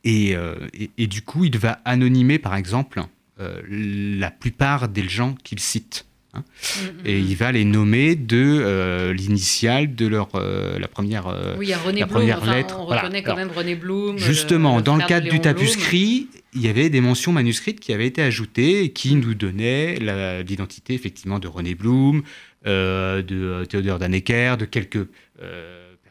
Et, 0.04 0.36
et, 0.98 1.06
du 1.08 1.22
coup, 1.22 1.44
il 1.44 1.58
va 1.58 1.80
anonymer, 1.84 2.38
par 2.38 2.54
exemple, 2.54 3.02
la 3.38 4.30
plupart 4.30 4.88
des 4.88 5.08
gens 5.08 5.34
qu'il 5.42 5.58
cite. 5.58 6.06
Hein. 6.36 6.44
Et 7.04 7.18
il 7.18 7.36
va 7.36 7.52
les 7.52 7.64
nommer 7.64 8.14
de 8.14 8.36
euh, 8.36 9.12
l'initiale 9.12 9.94
de 9.94 10.06
leur 10.06 10.28
euh, 10.34 10.78
la 10.78 10.88
première 10.88 11.28
euh, 11.28 11.56
oui, 11.58 11.72
René 11.74 12.00
la 12.00 12.06
première 12.06 12.44
lettre. 12.44 12.76
On 12.78 12.86
reconnaît 12.86 13.22
quand 13.22 13.36
même 13.36 13.50
René 13.50 13.74
Blum. 13.74 14.18
Justement, 14.18 14.80
dans 14.80 14.96
le 14.96 15.04
cadre 15.04 15.28
du 15.28 15.40
tapuscrit, 15.40 16.28
il 16.54 16.60
y 16.60 16.68
avait 16.68 16.90
des 16.90 17.00
mentions 17.00 17.32
manuscrites 17.32 17.80
qui 17.80 17.92
avaient 17.92 18.06
été 18.06 18.22
ajoutées 18.22 18.84
et 18.84 18.90
qui 18.90 19.14
nous 19.14 19.34
donnaient 19.34 19.98
l'identité 20.46 20.94
effectivement 20.94 21.38
de 21.38 21.48
René 21.48 21.74
Blum, 21.74 22.22
de 22.64 23.64
Théodore 23.68 23.98
Dannecker, 23.98 24.56
de 24.56 24.64
quelques 24.64 25.06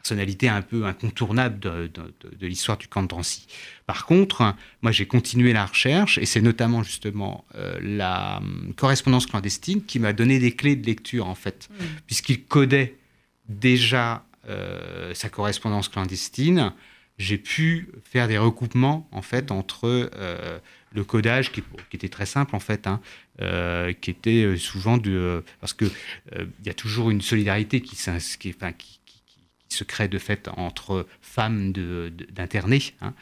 personnalités 0.06 0.48
un 0.48 0.62
peu 0.62 0.86
incontournables 0.86 1.58
de, 1.58 1.90
de 1.90 2.46
l'histoire 2.46 2.78
du 2.78 2.86
camp 2.86 3.02
de 3.02 3.08
Drancy. 3.08 3.48
Par 3.86 4.06
contre, 4.06 4.54
moi 4.82 4.92
j'ai 4.92 5.06
continué 5.06 5.52
la 5.52 5.66
recherche 5.66 6.16
et 6.18 6.26
c'est 6.26 6.40
notamment 6.40 6.84
justement 6.84 7.44
euh, 7.56 7.76
la 7.82 8.36
hum, 8.38 8.72
correspondance 8.76 9.26
clandestine 9.26 9.84
qui 9.84 9.98
m'a 9.98 10.12
donné 10.12 10.38
des 10.38 10.52
clés 10.52 10.76
de 10.76 10.86
lecture 10.86 11.26
en 11.26 11.34
fait, 11.34 11.68
mm. 11.68 11.84
puisqu'il 12.06 12.44
codait 12.44 12.94
déjà 13.48 14.24
euh, 14.48 15.12
sa 15.12 15.28
correspondance 15.28 15.88
clandestine. 15.88 16.72
J'ai 17.18 17.38
pu 17.38 17.88
faire 18.04 18.28
des 18.28 18.38
recoupements 18.38 19.08
en 19.10 19.22
fait 19.22 19.50
entre 19.50 19.88
euh, 20.14 20.58
le 20.92 21.02
codage 21.02 21.50
qui, 21.50 21.64
était 21.94 22.08
très 22.08 22.26
simple 22.26 22.54
en 22.54 22.60
fait, 22.60 22.86
hein, 22.86 23.00
qui 24.00 24.10
était 24.10 24.56
souvent 24.56 24.98
de 24.98 25.42
parce 25.60 25.72
que 25.72 25.86
il 26.36 26.66
y 26.66 26.68
a 26.68 26.74
toujours 26.74 27.10
une 27.10 27.22
solidarité 27.22 27.80
qui, 27.80 27.96
qui, 27.96 28.50
enfin, 28.50 28.72
qui, 28.72 28.95
se 29.68 29.84
crée 29.84 30.08
de 30.08 30.18
fait 30.18 30.48
entre 30.56 31.06
femmes 31.20 31.72
d'internés. 31.72 32.82
Hein. 33.00 33.14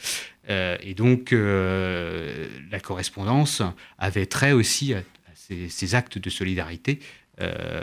Euh, 0.51 0.77
et 0.83 0.95
donc, 0.95 1.33
euh, 1.33 2.47
la 2.71 2.81
correspondance 2.81 3.63
avait 3.99 4.27
trait 4.27 4.53
aussi 4.53 4.95
à, 4.95 5.03
ces, 5.35 5.95
actes 5.95 6.19
de 6.19 6.31
solidarité. 6.31 7.01
Euh, 7.41 7.83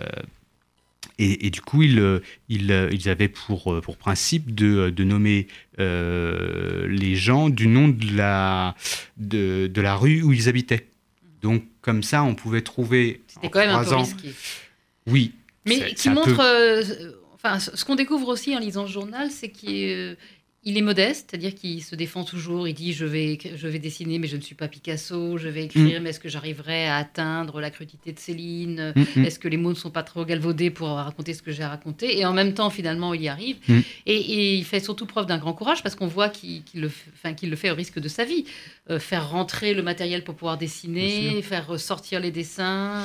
et, 1.17 1.51
du 1.51 1.61
coup, 1.61 1.83
ils, 1.83 2.21
ils, 2.49 3.09
avaient 3.09 3.27
pour, 3.27 3.79
pour 3.81 3.97
principe 3.97 4.55
de, 4.55 4.89
de 4.89 5.03
nommer 5.03 5.45
les 5.77 7.15
gens 7.15 7.49
du 7.49 7.67
nom 7.67 7.89
de 7.89 8.17
la, 8.17 8.75
de, 9.17 9.67
de, 9.67 9.81
la 9.81 9.95
rue 9.95 10.23
où 10.23 10.33
ils 10.33 10.49
habitaient. 10.49 10.87
Donc, 11.43 11.63
comme 11.81 12.01
ça, 12.01 12.23
on 12.23 12.33
pouvait 12.33 12.61
trouver. 12.61 13.21
C'était 13.27 13.49
quand 13.49 13.59
même 13.59 13.69
un 13.69 13.83
peu 13.83 13.95
risqué. 13.97 14.33
Oui. 15.05 15.33
Mais 15.67 15.93
qui 15.93 16.09
montre. 16.09 16.41
Enfin, 17.43 17.59
ce 17.59 17.83
qu'on 17.85 17.95
découvre 17.95 18.27
aussi 18.27 18.55
en 18.55 18.59
lisant 18.59 18.85
ce 18.85 18.91
journal, 18.91 19.31
c'est 19.31 19.49
qu'il 19.49 20.17
il 20.63 20.77
est 20.77 20.81
modeste, 20.81 21.29
c'est-à-dire 21.29 21.55
qu'il 21.55 21.83
se 21.83 21.95
défend 21.95 22.23
toujours. 22.23 22.67
Il 22.67 22.75
dit 22.75 22.93
je 22.93 23.05
vais, 23.05 23.39
je 23.55 23.67
vais 23.67 23.79
dessiner, 23.79 24.19
mais 24.19 24.27
je 24.27 24.35
ne 24.35 24.41
suis 24.41 24.53
pas 24.53 24.67
Picasso. 24.67 25.37
Je 25.37 25.47
vais 25.47 25.65
écrire, 25.65 25.99
mm. 25.99 26.03
mais 26.03 26.11
est-ce 26.11 26.19
que 26.19 26.29
j'arriverai 26.29 26.87
à 26.87 26.97
atteindre 26.97 27.59
la 27.59 27.71
crudité 27.71 28.11
de 28.11 28.19
Céline? 28.19 28.93
Mm, 28.95 29.21
mm. 29.21 29.25
Est-ce 29.25 29.39
que 29.39 29.47
les 29.47 29.57
mots 29.57 29.71
ne 29.71 29.75
sont 29.75 29.89
pas 29.89 30.03
trop 30.03 30.23
galvaudés 30.23 30.69
pour 30.69 30.89
raconter 30.89 31.33
ce 31.33 31.41
que 31.41 31.51
j'ai 31.51 31.65
raconté 31.65 32.19
Et 32.19 32.25
en 32.25 32.33
même 32.33 32.53
temps, 32.53 32.69
finalement, 32.69 33.15
il 33.15 33.23
y 33.23 33.27
arrive. 33.27 33.57
Et, 34.05 34.57
il 34.57 34.63
fait 34.63 34.79
surtout 34.79 35.07
preuve 35.07 35.25
d'un 35.25 35.39
grand 35.39 35.53
courage 35.53 35.81
parce 35.81 35.95
qu'on 35.95 36.07
voit 36.07 36.29
qu'il 36.29 36.63
le, 36.75 36.91
enfin, 37.13 37.33
le 37.41 37.55
fait 37.55 37.71
au 37.71 37.75
risque 37.75 37.99
de 37.99 38.07
sa 38.07 38.23
vie. 38.23 38.45
Euh, 38.91 38.99
faire 38.99 39.29
rentrer 39.31 39.73
le 39.73 39.81
matériel 39.81 40.23
pour 40.23 40.35
pouvoir 40.35 40.57
dessiner, 40.57 41.41
faire 41.41 41.79
sortir 41.79 42.19
les 42.19 42.31
dessins. 42.31 43.03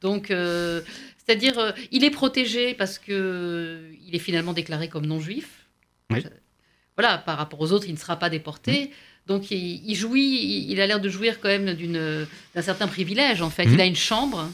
Donc, 0.00 0.30
euh, 0.30 0.80
c'est-à-dire, 1.26 1.58
euh, 1.58 1.72
il 1.90 2.04
est 2.04 2.10
protégé 2.10 2.74
parce 2.74 2.98
que 2.98 3.80
il 4.06 4.14
est 4.14 4.18
finalement 4.18 4.52
déclaré 4.52 4.88
comme 4.88 5.06
non 5.06 5.20
juif. 5.20 5.66
Voilà, 6.96 7.18
par 7.18 7.38
rapport 7.38 7.60
aux 7.60 7.72
autres, 7.72 7.86
il 7.88 7.94
ne 7.94 7.98
sera 7.98 8.18
pas 8.18 8.30
déporté. 8.30 8.90
Donc 9.26 9.50
il, 9.50 9.94
jouit, 9.94 10.66
il 10.68 10.80
a 10.80 10.86
l'air 10.86 11.00
de 11.00 11.08
jouir 11.08 11.40
quand 11.40 11.48
même 11.48 11.64
d'un 11.64 12.62
certain 12.62 12.86
privilège 12.86 13.40
en 13.40 13.50
fait. 13.50 13.64
Il 13.64 13.80
a 13.80 13.86
une 13.86 13.96
chambre. 13.96 14.50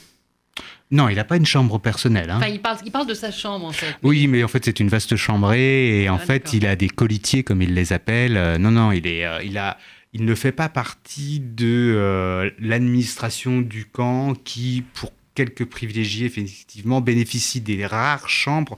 Non, 0.93 1.09
il 1.09 1.17
n'a 1.17 1.25
pas 1.25 1.37
une 1.37 1.47
chambre 1.47 1.79
personnelle. 1.79 2.31
Hein. 2.31 2.39
Enfin, 2.39 2.49
il 2.49 2.61
parle, 2.61 2.79
il 2.85 2.91
parle 2.91 3.07
de 3.07 3.15
sa 3.15 3.31
chambre 3.31 3.67
en 3.67 3.73
fait. 3.73 3.95
Oui, 4.03 4.27
mais 4.27 4.43
en 4.43 4.49
fait 4.49 4.65
c'est 4.65 4.81
une 4.81 4.89
vaste 4.89 5.17
chambrée 5.17 6.03
et 6.03 6.09
en 6.09 6.17
ah, 6.17 6.19
fait 6.19 6.53
il 6.53 6.67
a 6.67 6.77
des 6.77 6.89
colitiers 6.89 7.43
comme 7.43 7.63
il 7.63 7.75
les 7.75 7.93
appelle. 7.93 8.37
Euh, 8.37 8.59
non, 8.59 8.71
non, 8.71 8.93
il 8.93 9.07
est, 9.07 9.25
il 9.45 9.59
a, 9.59 9.77
il 10.13 10.25
ne 10.25 10.35
fait 10.35 10.53
pas 10.53 10.69
partie 10.69 11.41
de 11.41 12.55
l'administration 12.61 13.61
du 13.61 13.87
camp 13.87 14.35
qui, 14.35 14.85
pour 14.95 15.13
quelques 15.41 15.65
privilégiés, 15.65 16.27
effectivement, 16.27 17.01
bénéficient 17.01 17.63
des 17.63 17.87
rares 17.87 18.29
chambres 18.29 18.77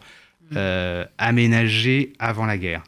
euh, 0.54 1.04
aménagées 1.18 2.12
avant 2.20 2.46
la 2.46 2.56
guerre. 2.56 2.84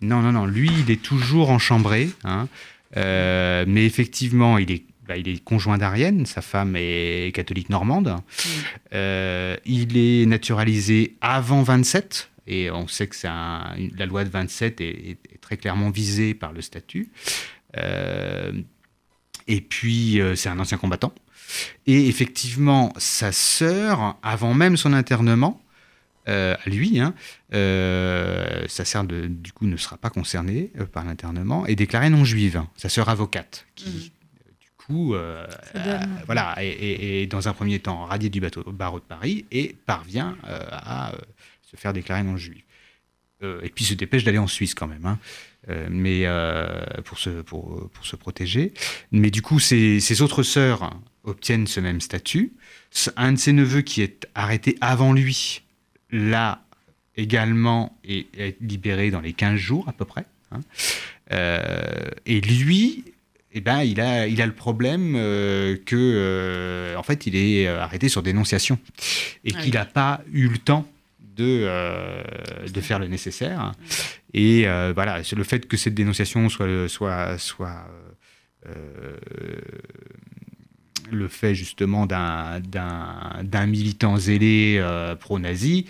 Non, 0.00 0.22
non, 0.22 0.32
non, 0.32 0.46
lui, 0.46 0.70
il 0.80 0.90
est 0.90 1.02
toujours 1.02 1.50
enchambré, 1.50 2.08
hein, 2.24 2.48
euh, 2.96 3.66
mais 3.68 3.84
effectivement, 3.84 4.56
il 4.56 4.72
est, 4.72 4.84
bah, 5.06 5.18
il 5.18 5.28
est 5.28 5.44
conjoint 5.44 5.76
d'Arienne, 5.76 6.24
sa 6.24 6.40
femme 6.40 6.74
est 6.74 7.34
catholique 7.34 7.68
normande. 7.68 8.16
Euh, 8.94 9.58
il 9.66 9.98
est 9.98 10.24
naturalisé 10.24 11.16
avant 11.20 11.62
27, 11.62 12.30
et 12.46 12.70
on 12.70 12.88
sait 12.88 13.08
que 13.08 13.26
un, 13.26 13.74
la 13.94 14.06
loi 14.06 14.24
de 14.24 14.30
27 14.30 14.80
est, 14.80 14.84
est, 14.84 15.18
très 15.42 15.58
clairement 15.58 15.90
visée 15.90 16.32
par 16.32 16.54
le 16.54 16.62
statut. 16.62 17.10
Et 19.48 19.60
puis, 19.60 20.20
c'est 20.36 20.48
un 20.48 20.58
ancien 20.58 20.78
combattant. 20.78 21.12
Et 21.86 22.08
effectivement, 22.08 22.92
sa 22.96 23.32
sœur, 23.32 24.16
avant 24.22 24.54
même 24.54 24.76
son 24.76 24.92
internement, 24.92 25.62
euh, 26.28 26.54
à 26.64 26.70
lui, 26.70 27.00
hein, 27.00 27.14
euh, 27.52 28.64
sa 28.68 28.84
sœur 28.84 29.02
du 29.04 29.52
coup 29.52 29.66
ne 29.66 29.76
sera 29.76 29.96
pas 29.96 30.08
concernée 30.08 30.70
euh, 30.78 30.86
par 30.86 31.04
l'internement, 31.04 31.66
est 31.66 31.74
déclarée 31.74 32.10
non 32.10 32.24
juive. 32.24 32.62
Sa 32.76 32.88
sœur 32.88 33.08
avocate, 33.08 33.66
qui 33.74 33.88
mm. 33.88 34.10
du 34.60 34.70
coup, 34.78 35.14
voilà, 36.26 36.54
est, 36.58 37.26
dans 37.26 37.48
un 37.48 37.52
premier 37.52 37.80
temps 37.80 38.04
radiée 38.04 38.30
du 38.30 38.40
bateau, 38.40 38.62
barreau 38.70 39.00
de 39.00 39.04
Paris 39.04 39.46
et 39.50 39.74
parvient 39.86 40.36
à 40.44 41.12
se 41.62 41.76
faire 41.76 41.92
déclarer 41.92 42.22
non 42.22 42.36
juive. 42.36 42.62
et 43.42 43.70
puis 43.70 43.84
se 43.84 43.94
dépêche 43.94 44.22
d'aller 44.22 44.38
en 44.38 44.46
Suisse 44.46 44.74
quand 44.74 44.86
même. 44.86 45.06
Hein. 45.06 45.18
Mais 45.90 46.26
pour 47.04 47.18
se, 47.18 47.30
pour, 47.42 47.88
pour, 47.90 48.06
se 48.06 48.16
protéger. 48.16 48.72
Mais 49.12 49.30
du 49.30 49.42
coup, 49.42 49.60
ses, 49.60 50.00
ses 50.00 50.22
autres 50.22 50.42
sœurs 50.42 50.90
obtiennent 51.24 51.66
ce 51.66 51.80
même 51.80 52.00
statut. 52.00 52.52
Un 53.16 53.32
de 53.32 53.38
ses 53.38 53.52
neveux 53.52 53.82
qui 53.82 54.02
est 54.02 54.26
arrêté 54.34 54.76
avant 54.80 55.12
lui, 55.12 55.62
là 56.10 56.62
également, 57.16 57.98
est, 58.04 58.60
libéré 58.60 59.10
dans 59.10 59.20
les 59.20 59.32
15 59.32 59.56
jours 59.56 59.88
à 59.88 59.92
peu 59.92 60.04
près. 60.04 60.24
Hein. 60.50 60.60
Euh, 61.32 62.10
et 62.26 62.40
lui, 62.40 63.04
eh 63.52 63.60
ben, 63.60 63.82
il, 63.82 64.00
a, 64.00 64.26
il 64.26 64.40
a 64.42 64.46
le 64.46 64.54
problème 64.54 65.14
euh, 65.16 65.76
que, 65.84 65.96
euh, 65.96 66.96
en 66.96 67.02
fait, 67.02 67.26
il 67.26 67.36
est 67.36 67.66
arrêté 67.66 68.08
sur 68.08 68.22
dénonciation 68.22 68.78
et 69.44 69.52
ah 69.54 69.60
qu'il 69.60 69.74
n'a 69.74 69.84
pas 69.84 70.22
eu 70.32 70.48
le 70.48 70.58
temps 70.58 70.86
de, 71.36 71.66
de 72.68 72.80
faire 72.82 72.98
le 72.98 73.08
nécessaire. 73.08 73.72
Et 74.34 74.64
voilà, 74.94 75.20
le 75.34 75.44
fait 75.44 75.66
que 75.66 75.76
cette 75.76 75.94
dénonciation 75.94 76.48
soit, 76.48 76.88
soit, 76.88 77.38
soit 77.38 77.86
le 81.12 81.28
fait 81.28 81.54
justement 81.54 82.06
d'un 82.06 83.66
militant 83.66 84.16
zélé 84.16 84.76
euh, 84.78 85.14
pro-nazi 85.14 85.86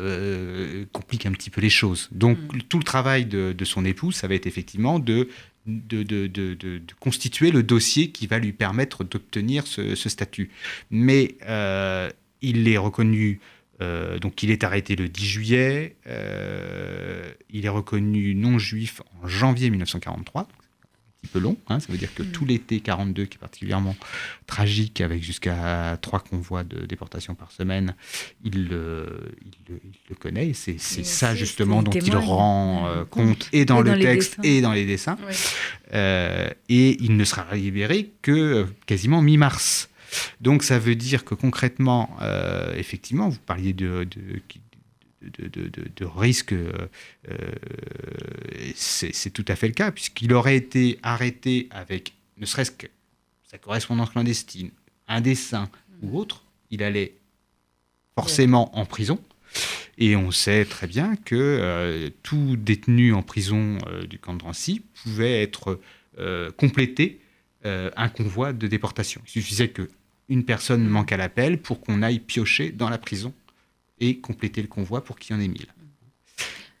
euh, 0.00 0.84
complique 0.92 1.26
un 1.26 1.32
petit 1.32 1.50
peu 1.50 1.60
les 1.60 1.70
choses. 1.70 2.08
Donc 2.12 2.38
mm. 2.38 2.62
tout 2.68 2.78
le 2.78 2.84
travail 2.84 3.26
de, 3.26 3.64
son 3.64 3.84
épouse, 3.84 4.14
ça 4.14 4.28
va 4.28 4.34
être 4.34 4.46
effectivement 4.46 4.98
de, 4.98 5.28
de, 5.66 6.80
constituer 7.00 7.50
le 7.50 7.62
dossier 7.62 8.10
qui 8.10 8.26
va 8.26 8.38
lui 8.38 8.52
permettre 8.52 9.04
d'obtenir 9.04 9.66
ce, 9.66 9.94
statut. 9.94 10.50
Mais 10.90 11.36
euh, 11.46 12.10
il 12.40 12.68
est 12.68 12.78
reconnu, 12.78 13.40
donc 14.20 14.42
il 14.42 14.50
est 14.50 14.64
arrêté 14.64 14.96
le 14.96 15.08
10 15.08 15.26
juillet, 15.26 15.96
il 16.06 17.64
est 17.64 17.68
reconnu 17.68 18.34
non 18.34 18.58
juif 18.58 19.02
en 19.22 19.26
janvier 19.26 19.70
1943, 19.70 20.48
peu 21.28 21.38
long. 21.38 21.56
Hein. 21.68 21.80
ça 21.80 21.90
veut 21.90 21.98
dire 21.98 22.14
que 22.14 22.22
mm. 22.22 22.32
tout 22.32 22.44
l'été 22.44 22.80
42, 22.80 23.24
qui 23.26 23.36
est 23.36 23.38
particulièrement 23.38 23.96
tragique, 24.46 25.00
avec 25.00 25.22
jusqu'à 25.22 25.96
trois 26.00 26.20
convois 26.20 26.64
de 26.64 26.84
déportation 26.86 27.34
par 27.34 27.52
semaine, 27.52 27.94
il 28.44 28.68
le, 28.68 29.32
il 30.10 30.16
connaît. 30.16 30.48
Et 30.48 30.54
c'est 30.54 30.78
ça 30.78 31.34
justement 31.34 31.82
dont 31.82 31.92
il 31.92 32.16
rend 32.16 32.86
euh, 32.86 33.04
compte 33.04 33.48
et 33.52 33.64
dans 33.64 33.80
le 33.80 33.98
texte 33.98 34.38
et 34.42 34.60
dans 34.60 34.72
les 34.72 34.86
dessins. 34.86 35.18
Euh, 35.94 36.48
et 36.68 37.02
il 37.02 37.16
ne 37.16 37.24
sera 37.24 37.54
libéré 37.54 38.10
que 38.22 38.32
euh, 38.32 38.64
quasiment 38.86 39.22
mi-mars. 39.22 39.88
Donc 40.40 40.62
ça 40.62 40.78
veut 40.78 40.96
dire 40.96 41.24
que 41.24 41.34
concrètement, 41.34 42.16
effectivement, 42.76 43.28
vous 43.28 43.38
parliez 43.38 43.72
de, 43.72 44.04
de, 44.04 44.40
de, 45.96 46.04
risque, 46.04 46.52
euh, 46.52 46.72
euh, 47.28 47.52
c'est 48.74 49.30
tout 49.32 49.44
à 49.48 49.56
fait 49.56 49.68
le 49.68 49.74
cas, 49.74 49.90
puisqu'il 49.90 50.32
aurait 50.32 50.56
été 50.56 50.98
arrêté 51.02 51.68
avec, 51.70 52.14
ne 52.38 52.46
serait-ce 52.46 52.70
que 52.70 52.86
sa 53.44 53.58
correspondance 53.58 54.10
clandestine, 54.10 54.70
un 55.08 55.20
dessin 55.20 55.68
ou 56.02 56.18
autre, 56.18 56.44
il 56.70 56.82
allait 56.82 57.14
forcément 58.16 58.76
en 58.76 58.86
prison. 58.86 59.20
Et 59.98 60.16
on 60.16 60.30
sait 60.30 60.64
très 60.64 60.86
bien 60.86 61.16
que 61.16 61.34
euh, 61.36 62.08
tout 62.22 62.56
détenu 62.56 63.12
en 63.12 63.22
prison 63.22 63.76
du 64.08 64.18
camp 64.18 64.32
de 64.32 64.38
Drancy 64.38 64.82
pouvait 65.02 65.42
être 65.42 65.80
complété 66.56 67.20
un 67.64 68.08
convoi 68.08 68.52
de 68.52 68.66
déportation. 68.66 69.22
Il 69.26 69.30
suffisait 69.30 69.68
qu'une 70.26 70.44
personne 70.44 70.86
manque 70.86 71.12
à 71.12 71.16
l'appel 71.16 71.60
pour 71.60 71.80
qu'on 71.80 72.02
aille 72.02 72.20
piocher 72.20 72.70
dans 72.70 72.88
la 72.88 72.98
prison 72.98 73.32
et 74.00 74.18
compléter 74.18 74.62
le 74.62 74.68
convoi 74.68 75.04
pour 75.04 75.18
qu'il 75.18 75.34
y 75.34 75.38
en 75.38 75.42
ait 75.42 75.48
1000. 75.48 75.66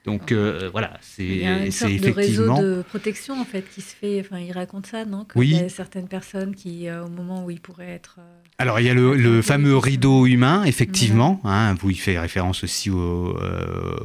Donc 0.04 0.32
euh, 0.32 0.68
voilà, 0.72 0.98
c'est 1.00 1.24
Il 1.24 1.42
y 1.42 1.46
a 1.46 1.64
une 1.64 1.70
sorte 1.70 1.92
de 1.92 2.10
réseau 2.10 2.60
de 2.60 2.82
protection 2.82 3.40
en 3.40 3.44
fait 3.44 3.64
qui 3.72 3.80
se 3.80 3.94
fait. 3.94 4.20
Enfin, 4.20 4.40
il 4.40 4.50
raconte 4.50 4.86
ça, 4.86 5.04
non? 5.04 5.26
Il 5.36 5.52
y 5.52 5.58
a 5.58 5.68
certaines 5.68 6.08
personnes 6.08 6.56
qui, 6.56 6.88
euh, 6.88 7.04
au 7.04 7.08
moment 7.08 7.44
où 7.44 7.50
ils 7.50 7.60
pourraient 7.60 7.90
être. 7.90 8.16
Euh, 8.18 8.22
Alors 8.58 8.80
il 8.80 8.86
y 8.86 8.90
a 8.90 8.94
le, 8.94 9.42
fameux 9.42 9.76
rideau 9.76 10.26
humain, 10.26 10.64
effectivement, 10.64 11.40
hein, 11.44 11.76
où 11.84 11.90
il 11.90 12.00
fait 12.00 12.18
référence 12.18 12.64
aussi 12.64 12.90
au, 12.90 13.38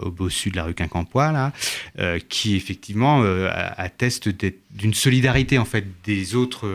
au 0.04 0.12
bossu 0.12 0.52
de 0.52 0.56
la 0.56 0.66
rue 0.66 0.74
Quincampoix 0.74 1.32
là, 1.32 1.52
qui 2.30 2.56
effectivement 2.56 3.24
atteste 3.78 4.30
d'une 4.30 4.94
solidarité 4.94 5.58
en 5.58 5.66
fait 5.66 5.86
des 6.06 6.36
autres 6.36 6.68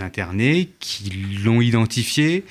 internés 0.00 0.70
qui 0.80 1.10
l'ont 1.44 1.60
identifié 1.60 2.44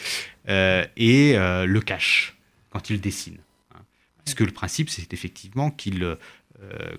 et 0.48 1.36
le 1.36 1.80
cachent 1.80 2.36
quand 2.72 2.90
il 2.90 3.02
dessine. 3.02 3.38
Parce 4.30 4.40
que 4.40 4.44
le 4.44 4.52
principe, 4.52 4.90
c'est 4.90 5.14
effectivement 5.14 5.72
qu'il 5.72 6.04
euh, 6.04 6.16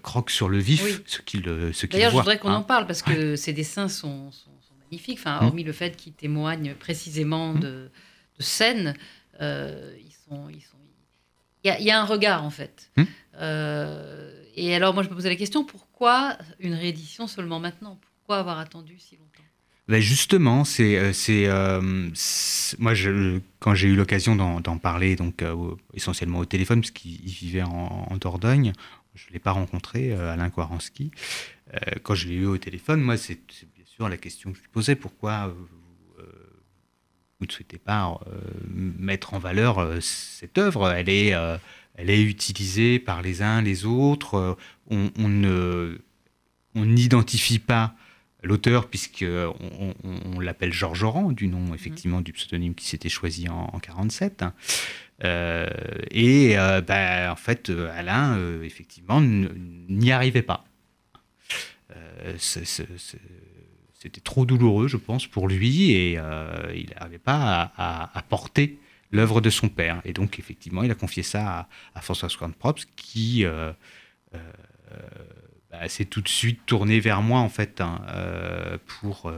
croque 0.03 0.31
sur 0.31 0.49
le 0.49 0.59
vif 0.59 1.03
ce 1.07 1.21
qu'il 1.21 1.45
ce 1.73 1.87
D'ailleurs, 1.87 2.13
je 2.13 2.17
voudrais 2.17 2.39
qu'on 2.39 2.51
en 2.51 2.57
hein. 2.57 2.63
parle 2.63 2.87
parce 2.87 3.03
que 3.03 3.37
ces 3.37 3.53
dessins 3.53 3.89
sont, 3.89 4.31
magnifiques, 4.85 5.19
enfin, 5.19 5.39
hum. 5.39 5.49
hormis 5.49 5.65
le 5.65 5.73
fait 5.73 5.97
qu'ils 5.97 6.15
témoignent 6.15 6.75
précisément 6.75 7.51
hum. 7.51 7.61
de, 7.61 7.91
scènes, 8.39 8.95
euh, 9.41 9.95
ils 9.99 10.13
sont, 10.13 10.49
ils 10.49 10.63
sont... 10.63 10.79
Il, 11.63 11.85
y 11.85 11.91
a, 11.91 12.01
un 12.01 12.07
regard 12.07 12.43
en 12.43 12.51
fait. 12.51 12.91
Euh, 13.37 14.43
et 14.55 14.75
alors, 14.75 14.95
moi, 14.95 15.03
je 15.03 15.11
me 15.11 15.15
posais 15.15 15.29
la 15.29 15.37
question 15.37 15.63
pourquoi 15.63 16.39
une 16.59 16.75
réédition 16.75 17.27
seulement 17.27 17.61
maintenant? 17.61 17.99
Pourquoi 18.01 18.39
avoir 18.39 18.59
attendu 18.59 18.99
si 18.99 19.17
longtemps? 19.17 19.43
Ben 19.91 20.01
justement, 20.01 20.65
c'est 20.65 20.97
euh, 20.97 21.13
euh, 21.31 22.11
moi 22.79 22.93
quand 23.59 23.75
j'ai 23.75 23.89
eu 23.89 23.97
l'occasion 23.97 24.37
d'en 24.37 24.79
parler 24.79 25.17
donc 25.17 25.43
euh, 25.43 25.75
essentiellement 25.95 26.39
au 26.39 26.45
téléphone 26.45 26.81
parce 26.81 26.93
qu'il 26.93 27.19
vivait 27.25 27.63
en, 27.63 28.17
Dordogne, 28.17 28.73
je 29.17 29.25
l'ai 29.33 29.41
pas 29.41 29.51
rencontré 29.51 30.13
Alain 30.13 30.49
Kwaranski. 30.49 31.11
quand 32.05 32.15
je 32.15 32.29
l'ai 32.29 32.37
eu 32.37 32.47
au 32.47 32.57
téléphone, 32.57 33.01
moi 33.01 33.17
c'est 33.17 33.41
bien 33.51 33.85
sûr 33.85 34.09
la 34.09 34.17
question 34.17 34.53
que 34.53 34.59
je 34.59 34.63
lui 34.63 34.71
posais 34.71 34.95
pourquoi 34.95 35.53
vous 37.41 37.47
ne 37.47 37.51
souhaitez 37.51 37.79
pas 37.79 38.21
mettre 38.73 39.35
en 39.35 39.41
valeur 39.41 40.01
cette 40.01 40.57
œuvre? 40.57 40.89
Elle 40.93 41.09
est 41.09 41.31
elle 41.97 42.11
est 42.11 42.23
utilisée 42.23 43.01
par 43.01 43.23
les 43.23 43.43
uns 43.43 43.61
les 43.61 43.87
autres. 43.87 44.57
on 44.89 45.11
ne 45.17 45.99
on 46.77 46.85
n'identifie 46.85 47.59
pas 47.59 47.97
l'auteur, 48.43 48.89
puisqu'on 48.89 49.55
on, 50.05 50.41
l'appelle 50.41 50.73
Georges 50.73 51.03
Oran, 51.03 51.33
du 51.33 51.49
nom 51.49 51.75
effectivement 51.75 52.21
du 52.21 52.33
pseudonyme 52.33 52.75
qui 52.75 52.87
s'était 52.87 53.09
choisi 53.09 53.49
en 53.49 53.67
1947. 53.73 54.45
Euh, 55.23 55.67
et 56.11 56.59
euh, 56.59 56.81
ben, 56.81 57.31
en 57.31 57.37
fait, 57.37 57.71
Alain, 57.71 58.39
euh, 58.39 58.63
effectivement, 58.63 59.21
n'y 59.21 60.13
arrivait 60.13 60.43
pas. 60.43 60.65
C'était 62.39 64.21
trop 64.23 64.47
douloureux, 64.47 64.89
je 64.89 64.97
pense, 64.97 65.27
pour 65.27 65.49
lui, 65.49 65.93
et 65.93 66.13
il 66.13 66.91
n'arrivait 66.95 67.19
pas 67.19 67.73
à, 67.77 68.25
porter 68.29 68.79
l'œuvre 69.11 69.41
de 69.41 69.51
son 69.51 69.69
père. 69.69 70.01
Et 70.05 70.13
donc, 70.13 70.39
effectivement, 70.39 70.83
il 70.83 70.91
a 70.91 70.95
confié 70.95 71.23
ça 71.23 71.69
à, 71.95 72.01
François 72.01 72.29
Swan 72.29 72.53
Props, 72.53 72.87
qui 72.97 73.45
s'est 75.89 76.05
tout 76.05 76.21
de 76.21 76.29
suite 76.29 76.61
tourné 76.67 77.01
vers 77.01 77.23
moi 77.23 77.41
en 77.41 77.49
fait 77.49 77.81
hein, 77.81 78.01
pour 78.87 79.33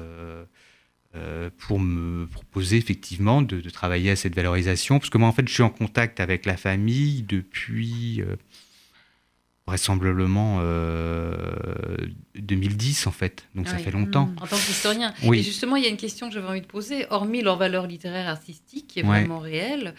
pour 1.59 1.79
me 1.79 2.27
proposer 2.27 2.79
effectivement 2.79 3.43
de, 3.43 3.61
travailler 3.69 4.11
à 4.11 4.17
cette 4.17 4.35
valorisation 4.35 4.99
parce 4.99 5.11
que 5.11 5.19
moi 5.19 5.29
en 5.29 5.33
fait 5.33 5.47
je 5.47 5.53
suis 5.53 5.63
en 5.63 5.71
contact 5.71 6.21
avec 6.21 6.47
la 6.47 6.57
famille 6.57 7.23
depuis 7.23 8.23
vraisemblablement 9.67 10.61
2010 12.35 13.07
en 13.07 13.11
fait, 13.13 13.47
donc 13.55 13.69
ça 13.69 13.79
fait 13.79 13.91
longtemps. 13.91 14.33
En 14.41 14.47
tant 14.47 14.57
qu'historien. 14.57 15.15
Oui. 15.23 15.41
Et 15.41 15.43
justement, 15.43 15.77
il 15.77 15.85
y 15.85 15.87
a 15.87 15.91
une 15.91 15.97
question 15.97 16.29
que 16.29 16.35
j'avais 16.35 16.49
envie 16.49 16.61
de 16.61 16.67
poser. 16.67 17.07
Hormis 17.11 17.43
leur 17.43 17.57
valeur 17.57 17.87
littéraire 17.87 18.29
artistique, 18.29 18.89
qui 18.89 19.01
est 19.01 19.03
vraiment 19.03 19.39
réelle, 19.39 19.95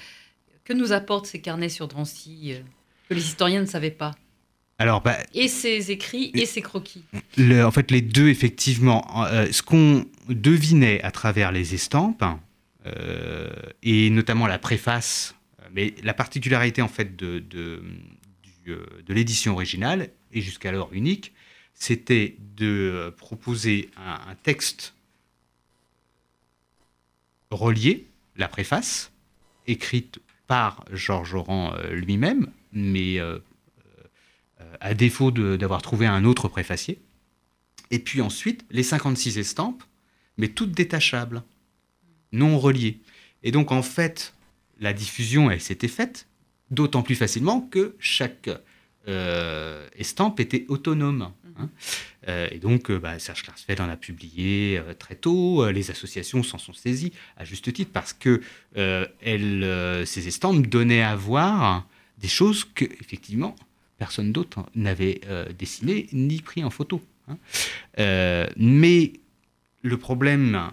que 0.64 0.74
nous 0.74 0.92
apportent 0.92 1.26
ces 1.26 1.42
carnets 1.42 1.70
sur 1.70 1.88
Drancy 1.88 2.54
euh, 2.54 2.62
que 3.10 3.14
les 3.14 3.26
historiens 3.26 3.62
ne 3.62 3.66
savaient 3.66 3.92
pas? 3.92 4.12
Alors, 4.80 5.02
bah, 5.02 5.18
et 5.34 5.48
ses 5.48 5.92
écrits 5.92 6.32
et 6.34 6.46
ses 6.46 6.62
croquis. 6.62 7.04
en 7.40 7.72
fait, 7.72 7.92
les 7.92 8.02
deux, 8.02 8.30
effectivement. 8.30 9.26
Euh, 9.28 9.52
ce 9.52 9.62
qu'on 9.62 10.06
devinait 10.30 11.02
à 11.04 11.12
travers 11.12 11.52
les 11.52 11.74
estampes, 11.74 12.24
euh, 12.86 13.50
et 13.84 14.10
notamment 14.10 14.48
la 14.48 14.60
préface, 14.60 15.36
mais 15.74 15.94
la 16.04 16.14
particularité 16.14 16.82
en 16.82 16.88
fait 16.88 17.16
de, 17.16 17.40
de, 17.40 17.82
de 18.66 19.14
l'édition 19.14 19.54
originale, 19.54 20.10
et 20.34 20.42
jusqu'alors 20.42 20.92
unique, 20.94 21.34
c'était 21.74 22.36
de 22.56 23.14
proposer 23.18 23.90
un, 23.98 24.36
texte 24.36 24.94
relié, 27.52 28.08
la 28.36 28.48
préface, 28.48 29.12
écrite 29.68 30.20
par 30.48 30.86
Georges 30.92 31.36
Oran 31.36 31.74
euh, 31.76 31.94
lui-même, 31.94 32.48
mais 32.72 33.20
euh, 33.20 33.36
euh, 33.36 33.40
à 34.80 34.94
défaut 34.94 35.32
d'avoir 35.32 35.82
trouvé 35.82 36.06
un 36.06 36.26
autre 36.26 36.48
préfacier. 36.48 37.02
Et 37.92 38.00
puis 38.00 38.22
ensuite, 38.22 38.66
les 38.72 38.84
56 38.84 39.38
estampes, 39.38 39.84
mais 40.38 40.48
toutes 40.48 40.72
détachables, 40.72 41.44
non 42.32 42.60
reliées. 42.60 43.00
Et 43.44 43.52
donc 43.52 43.72
en 43.72 43.84
fait, 43.84 44.34
la 44.80 44.94
diffusion, 44.94 45.52
elle 45.52 45.62
s'était 45.62 45.88
faite 45.88 46.28
d'autant 46.72 47.04
plus 47.04 47.16
facilement 47.16 47.62
que 47.62 47.96
chaque 48.00 48.50
estampe 49.98 50.40
était 50.40 50.66
autonome. 50.70 51.32
Hein. 51.58 51.70
Euh, 52.28 52.48
et 52.52 52.60
donc, 52.60 52.90
euh, 52.90 53.00
bah, 53.00 53.20
Serge 53.20 53.44
Klarsfeld 53.44 53.82
en 53.82 53.90
a 53.90 53.98
publié 53.98 54.78
euh, 54.78 54.94
très 54.94 55.16
tôt. 55.16 55.70
les 55.70 55.92
associations 55.92 56.44
s'en 56.44 56.58
sont 56.58 56.74
saisies 56.74 57.12
à 57.38 57.46
juste 57.46 57.72
titre 57.74 57.92
parce 57.94 58.14
que 58.14 58.42
ces 58.76 60.28
estampes 60.28 60.68
donnaient 60.68 61.04
à 61.04 61.16
voir 61.16 61.88
des 62.18 62.28
choses 62.28 62.64
que, 62.64 62.86
effectivement, 62.86 63.56
personne 63.98 64.32
d'autre 64.32 64.66
n'avait 64.76 65.22
dessinées 65.58 66.08
ni 66.14 66.42
pris 66.42 66.64
en 66.64 66.70
photo. 66.70 67.02
Hein. 67.28 67.38
mais 68.58 69.14
le 69.82 69.98
problème 69.98 70.72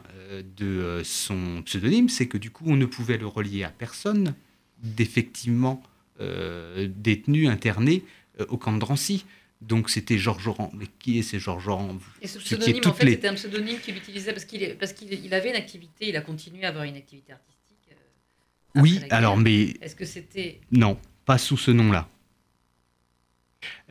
de 0.56 1.00
son 1.04 1.62
pseudonyme, 1.64 2.08
c'est 2.08 2.26
que 2.26 2.38
du 2.38 2.50
coup, 2.50 2.64
on 2.66 2.76
ne 2.76 2.86
pouvait 2.86 3.18
le 3.18 3.26
relier 3.26 3.64
à 3.64 3.70
personne 3.70 4.34
d'effectivement 4.82 5.82
détenu, 6.18 7.48
interné 7.48 8.04
au 8.48 8.56
camp 8.56 8.72
de 8.72 8.78
Drancy. 8.78 9.24
Donc 9.60 9.90
c'était 9.90 10.16
Georges 10.16 10.48
Oran. 10.48 10.70
Mais 10.74 10.86
qui 10.98 11.18
est 11.18 11.22
ce 11.22 11.38
Georges 11.38 11.68
Oran 11.68 11.98
Et 12.22 12.26
ce 12.26 12.38
pseudonyme, 12.38 12.80
en 12.86 12.94
fait, 12.94 13.10
c'était 13.10 13.28
un 13.28 13.34
pseudonyme 13.34 13.78
qu'il 13.78 13.96
utilisait 13.96 14.32
parce 14.32 14.44
qu'il 14.44 14.76
parce 14.78 14.92
qu'il 14.92 15.34
avait 15.34 15.50
une 15.50 15.56
activité, 15.56 16.08
il 16.08 16.16
a 16.16 16.22
continué 16.22 16.64
à 16.64 16.68
avoir 16.68 16.84
une 16.84 16.96
activité 16.96 17.32
artistique. 17.32 17.90
Euh, 17.92 18.80
oui, 18.80 19.00
alors 19.10 19.36
mais. 19.36 19.74
Est-ce 19.82 19.96
que 19.96 20.06
c'était. 20.06 20.60
Non, 20.72 20.98
pas 21.26 21.36
sous 21.36 21.58
ce 21.58 21.70
nom-là. 21.70 22.08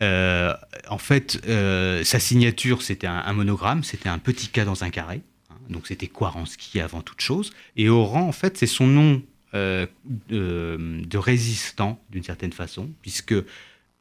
Euh, 0.01 0.53
en 0.89 0.97
fait, 0.97 1.41
euh, 1.47 2.03
sa 2.03 2.19
signature, 2.19 2.81
c'était 2.81 3.07
un, 3.07 3.33
monogramme, 3.33 3.83
c'était 3.83 4.09
un 4.09 4.19
petit 4.19 4.47
cas 4.47 4.65
dans 4.65 4.83
un 4.83 4.89
carré. 4.89 5.21
Hein, 5.49 5.55
donc 5.69 5.87
c'était 5.87 6.07
Kwaranski 6.07 6.79
avant 6.79 7.01
toute 7.01 7.21
chose. 7.21 7.51
Et 7.75 7.89
Oran, 7.89 8.21
en 8.21 8.31
fait, 8.31 8.57
c'est 8.57 8.67
son 8.67 8.87
nom 8.87 9.21
de, 9.53 9.87
de, 10.29 11.17
résistant, 11.17 11.99
d'une 12.11 12.23
certaine 12.23 12.53
façon, 12.53 12.91
puisque 13.01 13.33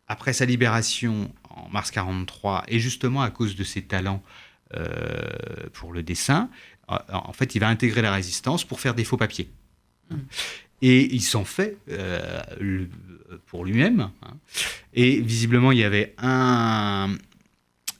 après 0.06 0.34
sa 0.34 0.44
libération 0.44 1.32
en 1.48 1.68
mars 1.70 1.90
43, 1.90 2.64
et 2.68 2.78
justement 2.78 3.22
à 3.22 3.30
cause 3.30 3.56
de 3.56 3.64
ses 3.64 3.82
talents 3.82 4.22
euh, 4.74 4.90
pour 5.72 5.92
le 5.92 6.02
dessin, 6.02 6.50
en 6.88 7.32
fait, 7.32 7.54
il 7.54 7.58
va 7.58 7.68
intégrer 7.68 8.02
la 8.02 8.12
résistance 8.12 8.64
pour 8.64 8.80
faire 8.80 8.94
des 8.94 9.04
faux 9.04 9.16
papiers. 9.18 9.50
Et 10.82 11.12
il 11.14 11.22
s'en 11.22 11.44
fait 11.44 11.76
euh, 11.90 12.40
pour 13.46 13.64
lui-même. 13.64 14.10
Hein. 14.22 14.36
Et 14.94 15.20
visiblement, 15.20 15.72
il 15.72 15.78
y 15.78 15.84
avait 15.84 16.14
un, 16.18 17.16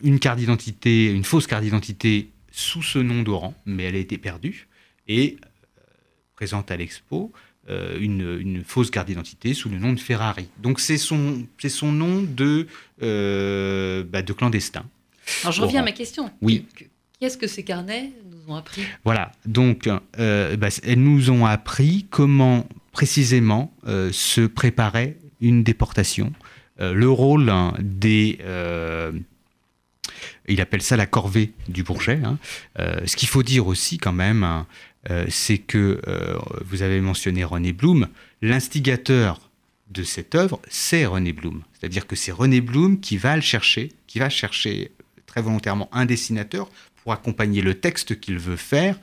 une 0.02 0.18
carte 0.18 0.38
d'identité, 0.38 1.06
une 1.10 1.24
fausse 1.24 1.46
carte 1.46 1.64
d'identité 1.64 2.30
sous 2.50 2.82
ce 2.82 2.98
nom 2.98 3.22
d'Oran, 3.22 3.54
mais 3.66 3.84
elle 3.84 3.96
a 3.96 3.98
été 3.98 4.18
perdue. 4.18 4.68
Et 5.08 5.38
euh, 5.42 5.80
présente 6.36 6.70
à 6.70 6.76
l'expo, 6.76 7.32
euh, 7.68 7.98
une, 8.00 8.62
fausse 8.64 8.90
carte 8.90 9.08
d'identité 9.08 9.54
sous 9.54 9.68
le 9.68 9.78
nom 9.78 9.92
de 9.92 10.00
Ferrari. 10.00 10.48
Donc 10.58 10.80
c'est 10.80 10.98
son, 10.98 11.46
c'est 11.58 11.68
son 11.68 11.92
nom 11.92 12.22
de, 12.22 12.66
bah, 13.00 14.22
de 14.22 14.32
clandestin. 14.32 14.86
Alors 15.42 15.52
je 15.52 15.62
reviens 15.62 15.80
à 15.80 15.84
ma 15.84 15.92
question. 15.92 16.30
Oui. 16.40 16.64
Qu'est-ce 17.20 17.38
que 17.38 17.46
ces 17.46 17.64
carnets 17.64 18.12
nous 18.30 18.52
ont 18.52 18.56
appris 18.56 18.82
Voilà, 19.04 19.32
donc 19.44 19.88
euh, 20.18 20.56
bah, 20.56 20.68
elles 20.84 21.02
nous 21.02 21.30
ont 21.30 21.46
appris 21.46 22.06
comment 22.10 22.68
précisément 22.92 23.72
se 23.84 24.46
préparait 24.46 25.16
une 25.40 25.62
déportation, 25.62 26.32
le 26.80 27.08
rôle 27.08 27.52
des 27.78 28.38
il 30.48 30.60
appelle 30.60 30.82
ça 30.82 30.96
la 30.96 31.06
corvée 31.06 31.52
du 31.68 31.84
Bourget. 31.84 32.20
Hein. 32.24 32.38
ce 32.76 33.14
qu'il 33.14 33.28
faut 33.28 33.44
dire 33.44 33.68
aussi 33.68 33.98
quand 33.98 34.12
même, 34.12 34.42
hein, 34.42 34.66
euh, 35.10 35.24
c'est 35.28 35.58
que 35.58 36.00
euh, 36.06 36.36
vous 36.64 36.82
avez 36.82 37.00
mentionné 37.00 37.44
René 37.44 37.72
Blum, 37.72 38.08
l'instigateur 38.42 39.40
de 39.90 40.02
cette 40.02 40.34
œuvre, 40.34 40.60
c'est 40.68 41.06
René 41.06 41.32
Blum. 41.32 41.62
C'est-à-dire 41.72 42.06
que 42.06 42.16
c'est 42.16 42.32
René 42.32 42.60
Blum 42.60 43.00
qui 43.00 43.16
va 43.16 43.36
le 43.36 43.42
chercher, 43.42 43.92
qui 44.06 44.18
va 44.18 44.28
chercher 44.28 44.90
très 45.26 45.40
volontairement 45.40 45.88
un 45.92 46.04
dessinateur 46.04 46.68
pour 47.08 47.14
accompagner 47.14 47.62
le 47.62 47.74
texte 47.74 48.20
qu'il 48.20 48.38
veut 48.38 48.56
faire, 48.56 49.00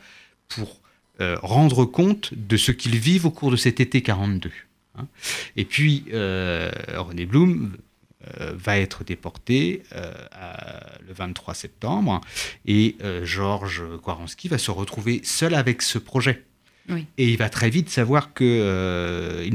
pour 0.47 0.79
euh, 1.21 1.37
rendre 1.41 1.85
compte 1.85 2.33
de 2.35 2.55
ce 2.55 2.71
qu'ils 2.71 2.99
vivent 2.99 3.25
au 3.25 3.31
cours 3.31 3.49
de 3.49 3.55
cet 3.55 3.79
été 3.79 4.03
42. 4.03 4.51
Hein. 4.97 5.07
Et 5.55 5.65
puis, 5.65 6.03
René 6.11 7.25
Blum 7.25 7.71
euh, 8.39 8.53
va 8.55 8.79
être 8.79 9.03
déporté 9.03 9.83
euh, 9.93 10.11
le 11.07 11.13
23 11.13 11.53
septembre 11.53 12.21
et 12.65 12.95
euh, 13.03 13.23
Georges 13.23 13.83
Kwaronski 14.01 14.47
va 14.47 14.57
se 14.57 14.71
retrouver 14.71 15.21
seul 15.23 15.53
avec 15.53 15.83
ce 15.83 15.99
projet. 15.99 16.43
Et 17.17 17.29
il 17.29 17.37
va 17.37 17.49
très 17.49 17.69
vite 17.69 17.89
savoir 17.89 18.33
que 18.33 19.45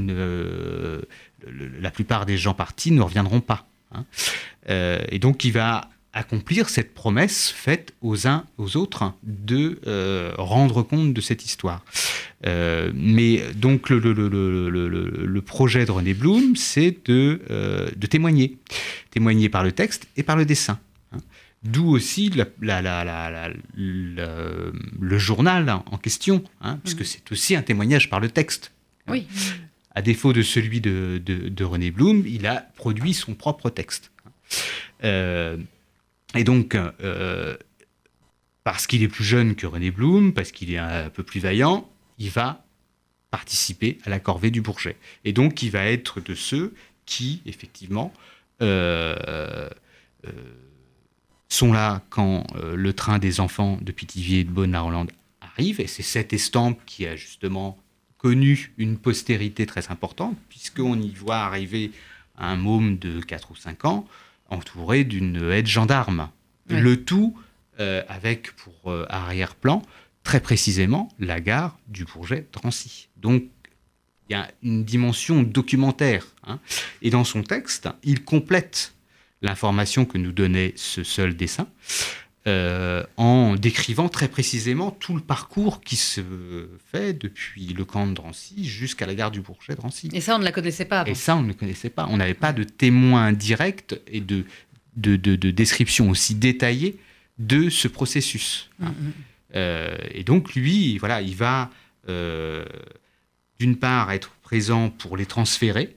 la 1.46 1.90
plupart 1.90 2.26
des 2.26 2.36
gens 2.36 2.54
partis 2.54 2.90
ne 2.90 3.00
reviendront 3.00 3.40
pas. 3.40 3.68
Hein. 3.92 4.04
et 4.68 5.18
donc 5.18 5.44
il 5.44 5.52
va 5.52 5.90
accomplir 6.12 6.68
cette 6.68 6.92
promesse 6.92 7.50
faite 7.50 7.94
aux 8.00 8.26
uns 8.26 8.44
aux 8.58 8.76
autres 8.76 9.14
de 9.22 9.80
euh, 9.86 10.32
rendre 10.38 10.82
compte 10.82 11.14
de 11.14 11.20
cette 11.20 11.44
histoire. 11.44 11.84
Euh, 12.46 12.90
mais 12.94 13.42
donc 13.54 13.90
le, 13.90 13.98
le, 13.98 14.12
le, 14.12 14.68
le, 14.68 15.42
projet 15.42 15.84
de 15.84 15.90
René 15.90 16.14
Blum, 16.14 16.56
c'est 16.56 16.96
de, 17.06 17.42
euh, 17.50 17.88
de, 17.94 18.06
témoigner. 18.06 18.58
Témoigner 19.10 19.48
par 19.48 19.62
le 19.62 19.72
texte 19.72 20.08
et 20.16 20.22
par 20.22 20.36
le 20.36 20.44
dessin. 20.44 20.80
Hein. 21.12 21.18
D'où 21.62 21.88
aussi 21.88 22.30
la, 22.30 22.82
la, 22.82 23.50
le 23.76 25.18
journal 25.18 25.70
en 25.70 25.98
question, 25.98 26.42
hein, 26.60 26.78
puisque 26.82 27.02
mmh. 27.02 27.04
c'est 27.04 27.32
aussi 27.32 27.54
un 27.54 27.62
témoignage 27.62 28.08
par 28.10 28.20
le 28.20 28.30
texte. 28.30 28.72
Hein. 29.06 29.12
Oui. 29.12 29.26
À 29.94 30.02
défaut 30.02 30.32
de 30.32 30.42
celui 30.42 30.80
de, 30.80 31.20
de, 31.24 31.48
de, 31.48 31.64
René 31.64 31.90
Blum, 31.90 32.24
il 32.26 32.46
a 32.46 32.66
produit 32.76 33.12
son 33.12 33.34
propre 33.34 33.70
texte. 33.70 34.10
Et 36.34 36.44
donc, 36.44 36.74
euh, 36.74 37.56
parce 38.64 38.86
qu'il 38.86 39.02
est 39.02 39.08
plus 39.08 39.24
jeune 39.24 39.54
que 39.54 39.66
René 39.66 39.90
Blum, 39.90 40.32
parce 40.32 40.52
qu'il 40.52 40.72
est 40.72 40.78
un 40.78 41.10
peu 41.10 41.22
plus 41.22 41.40
vaillant, 41.40 41.88
il 42.18 42.30
va 42.30 42.64
participer 43.30 43.98
à 44.04 44.10
la 44.10 44.20
corvée 44.20 44.50
du 44.50 44.60
Bourget. 44.60 44.96
Et 45.24 45.32
donc, 45.32 45.62
il 45.62 45.70
va 45.70 45.86
être 45.86 46.20
de 46.20 46.34
ceux 46.34 46.74
qui, 47.06 47.42
effectivement, 47.46 48.12
euh, 48.62 49.68
euh, 50.26 50.30
sont 51.48 51.72
là 51.72 52.02
quand 52.10 52.46
le 52.54 52.92
train 52.92 53.18
des 53.18 53.40
enfants 53.40 53.78
de 53.80 53.90
Pithiviers 53.90 54.40
et 54.40 54.44
de 54.44 54.50
Beaune 54.50 54.74
à 54.74 54.84
Hollande 54.84 55.10
arrive. 55.40 55.80
Et 55.80 55.86
c'est 55.86 56.02
cette 56.02 56.32
estampe 56.32 56.78
qui 56.86 57.06
a 57.06 57.16
justement 57.16 57.78
connu 58.18 58.72
une 58.76 58.98
postérité 58.98 59.66
très 59.66 59.90
importante, 59.90 60.36
puisqu'on 60.48 61.00
y 61.00 61.10
voit 61.10 61.38
arriver 61.38 61.90
un 62.36 62.56
môme 62.56 62.98
de 62.98 63.20
4 63.20 63.50
ou 63.50 63.56
5 63.56 63.84
ans, 63.84 64.06
entouré 64.50 65.04
d'une 65.04 65.50
aide 65.50 65.66
gendarme. 65.66 66.28
Le 66.68 67.04
tout 67.04 67.36
euh, 67.80 68.02
avec 68.08 68.52
pour 68.52 68.92
euh, 68.92 69.06
arrière-plan 69.08 69.82
très 70.22 70.40
précisément 70.40 71.08
la 71.18 71.40
gare 71.40 71.78
du 71.88 72.04
Bourget 72.04 72.46
Drancy. 72.52 73.08
Donc 73.16 73.44
il 74.28 74.32
y 74.32 74.36
a 74.36 74.48
une 74.62 74.84
dimension 74.84 75.42
documentaire. 75.42 76.26
Hein. 76.46 76.60
Et 77.02 77.10
dans 77.10 77.24
son 77.24 77.42
texte, 77.42 77.88
il 78.04 78.22
complète 78.22 78.94
l'information 79.42 80.04
que 80.04 80.18
nous 80.18 80.32
donnait 80.32 80.72
ce 80.76 81.02
seul 81.02 81.34
dessin. 81.34 81.66
Euh, 82.46 83.04
en 83.18 83.54
décrivant 83.54 84.08
très 84.08 84.26
précisément 84.26 84.90
tout 84.90 85.14
le 85.14 85.20
parcours 85.20 85.82
qui 85.82 85.96
se 85.96 86.22
fait 86.90 87.12
depuis 87.12 87.66
le 87.66 87.84
camp 87.84 88.06
de 88.06 88.14
Drancy 88.14 88.64
jusqu'à 88.64 89.04
la 89.04 89.14
gare 89.14 89.30
du 89.30 89.42
Bourget 89.42 89.74
de 89.74 89.76
Drancy. 89.76 90.08
Et 90.14 90.22
ça, 90.22 90.36
on 90.36 90.38
ne 90.38 90.44
la 90.44 90.52
connaissait 90.52 90.86
pas. 90.86 91.04
Et 91.06 91.14
ça, 91.14 91.36
on 91.36 91.42
ne 91.42 91.48
le 91.48 91.52
connaissait 91.52 91.90
pas. 91.90 92.06
On 92.08 92.16
n'avait 92.16 92.32
pas 92.32 92.54
de 92.54 92.64
témoins 92.64 93.34
directs 93.34 93.94
et 94.06 94.22
de, 94.22 94.46
de, 94.96 95.16
de, 95.16 95.50
description 95.50 96.08
aussi 96.08 96.34
détaillée 96.34 96.96
de 97.38 97.68
ce 97.68 97.88
processus. 97.88 98.70
Mm, 98.78 98.86
mm. 98.86 99.12
Euh, 99.56 99.98
et 100.12 100.24
donc, 100.24 100.54
lui, 100.54 100.96
voilà, 100.96 101.20
il 101.20 101.36
va 101.36 101.70
euh, 102.08 102.64
d'une 103.58 103.76
part 103.76 104.12
être 104.12 104.30
présent 104.42 104.88
pour 104.88 105.18
les 105.18 105.26
transférer, 105.26 105.94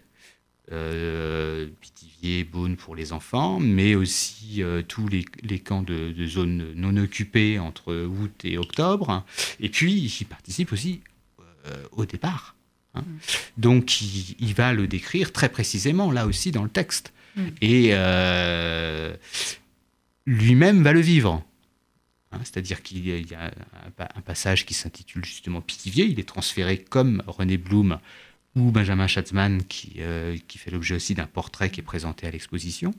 Pithiviers, 2.23 2.43
Beaune 2.45 2.77
pour 2.77 2.95
les 2.95 3.12
enfants, 3.12 3.59
mais 3.59 3.95
aussi 3.95 4.63
euh, 4.63 4.81
tous 4.81 5.07
les, 5.09 5.59
camps 5.59 5.81
de, 5.81 6.13
zones 6.25 6.71
non 6.75 6.95
occupées 6.95 7.59
entre 7.59 7.93
août 7.93 8.45
et 8.45 8.57
octobre. 8.57 9.25
Et 9.59 9.69
puis, 9.69 9.93
il 9.93 10.25
participe 10.25 10.71
aussi 10.71 11.01
euh, 11.67 11.83
au 11.91 12.05
départ. 12.05 12.55
Hein. 12.95 13.01
Mm. 13.01 13.17
Donc, 13.57 14.01
il, 14.01 14.53
va 14.53 14.73
le 14.73 14.88
décrire 14.88 15.33
très 15.33 15.49
précisément, 15.49 16.12
là 16.12 16.25
aussi, 16.25 16.51
dans 16.51 16.63
le 16.63 16.69
texte. 16.69 17.13
Mm. 17.36 17.41
Et 17.62 17.89
euh, 17.91 19.13
lui-même 20.25 20.81
va 20.81 20.93
le 20.93 21.01
vivre. 21.01 21.43
Hein. 22.31 22.39
C'est-à-dire 22.45 22.81
qu'il 22.83 23.05
y 23.05 23.36
a 23.36 23.45
un, 23.45 24.07
un 24.15 24.21
passage 24.21 24.65
qui 24.65 24.73
s'intitule 24.73 25.25
justement 25.25 25.59
Pithiviers. 25.59 26.05
Il 26.05 26.19
est 26.21 26.27
transféré 26.27 26.77
comme 26.77 27.21
René 27.27 27.57
Blum 27.57 27.99
ou 28.55 28.71
Benjamin 28.71 29.07
Schatzman, 29.07 29.63
qui, 29.63 29.95
euh, 29.99 30.37
qui 30.47 30.57
fait 30.57 30.71
l'objet 30.71 30.95
aussi 30.95 31.15
d'un 31.15 31.25
portrait 31.25 31.69
qui 31.69 31.79
est 31.79 31.83
présenté 31.83 32.27
à 32.27 32.31
l'exposition. 32.31 32.93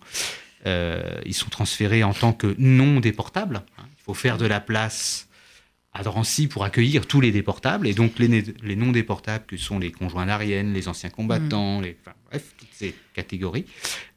Euh, 0.66 1.20
ils 1.26 1.34
sont 1.34 1.50
transférés 1.50 2.02
en 2.02 2.14
tant 2.14 2.32
que 2.32 2.54
non 2.58 3.00
déportables. 3.00 3.62
Il 3.78 4.02
faut 4.02 4.14
faire 4.14 4.38
de 4.38 4.46
la 4.46 4.60
place 4.60 5.28
à 5.92 6.02
Drancy 6.02 6.48
pour 6.48 6.64
accueillir 6.64 7.06
tous 7.06 7.20
les 7.20 7.30
déportables. 7.30 7.86
Et 7.86 7.94
donc, 7.94 8.18
les, 8.18 8.42
les 8.62 8.76
non 8.76 8.90
déportables, 8.90 9.44
que 9.46 9.56
sont 9.56 9.78
les 9.78 9.92
conjoints 9.92 10.26
d'Arienne, 10.26 10.72
les 10.72 10.88
anciens 10.88 11.10
combattants, 11.10 11.80
mm. 11.80 11.84
les, 11.84 11.96
bref, 12.30 12.54
toutes 12.58 12.72
ces 12.72 12.94
catégories. 13.12 13.66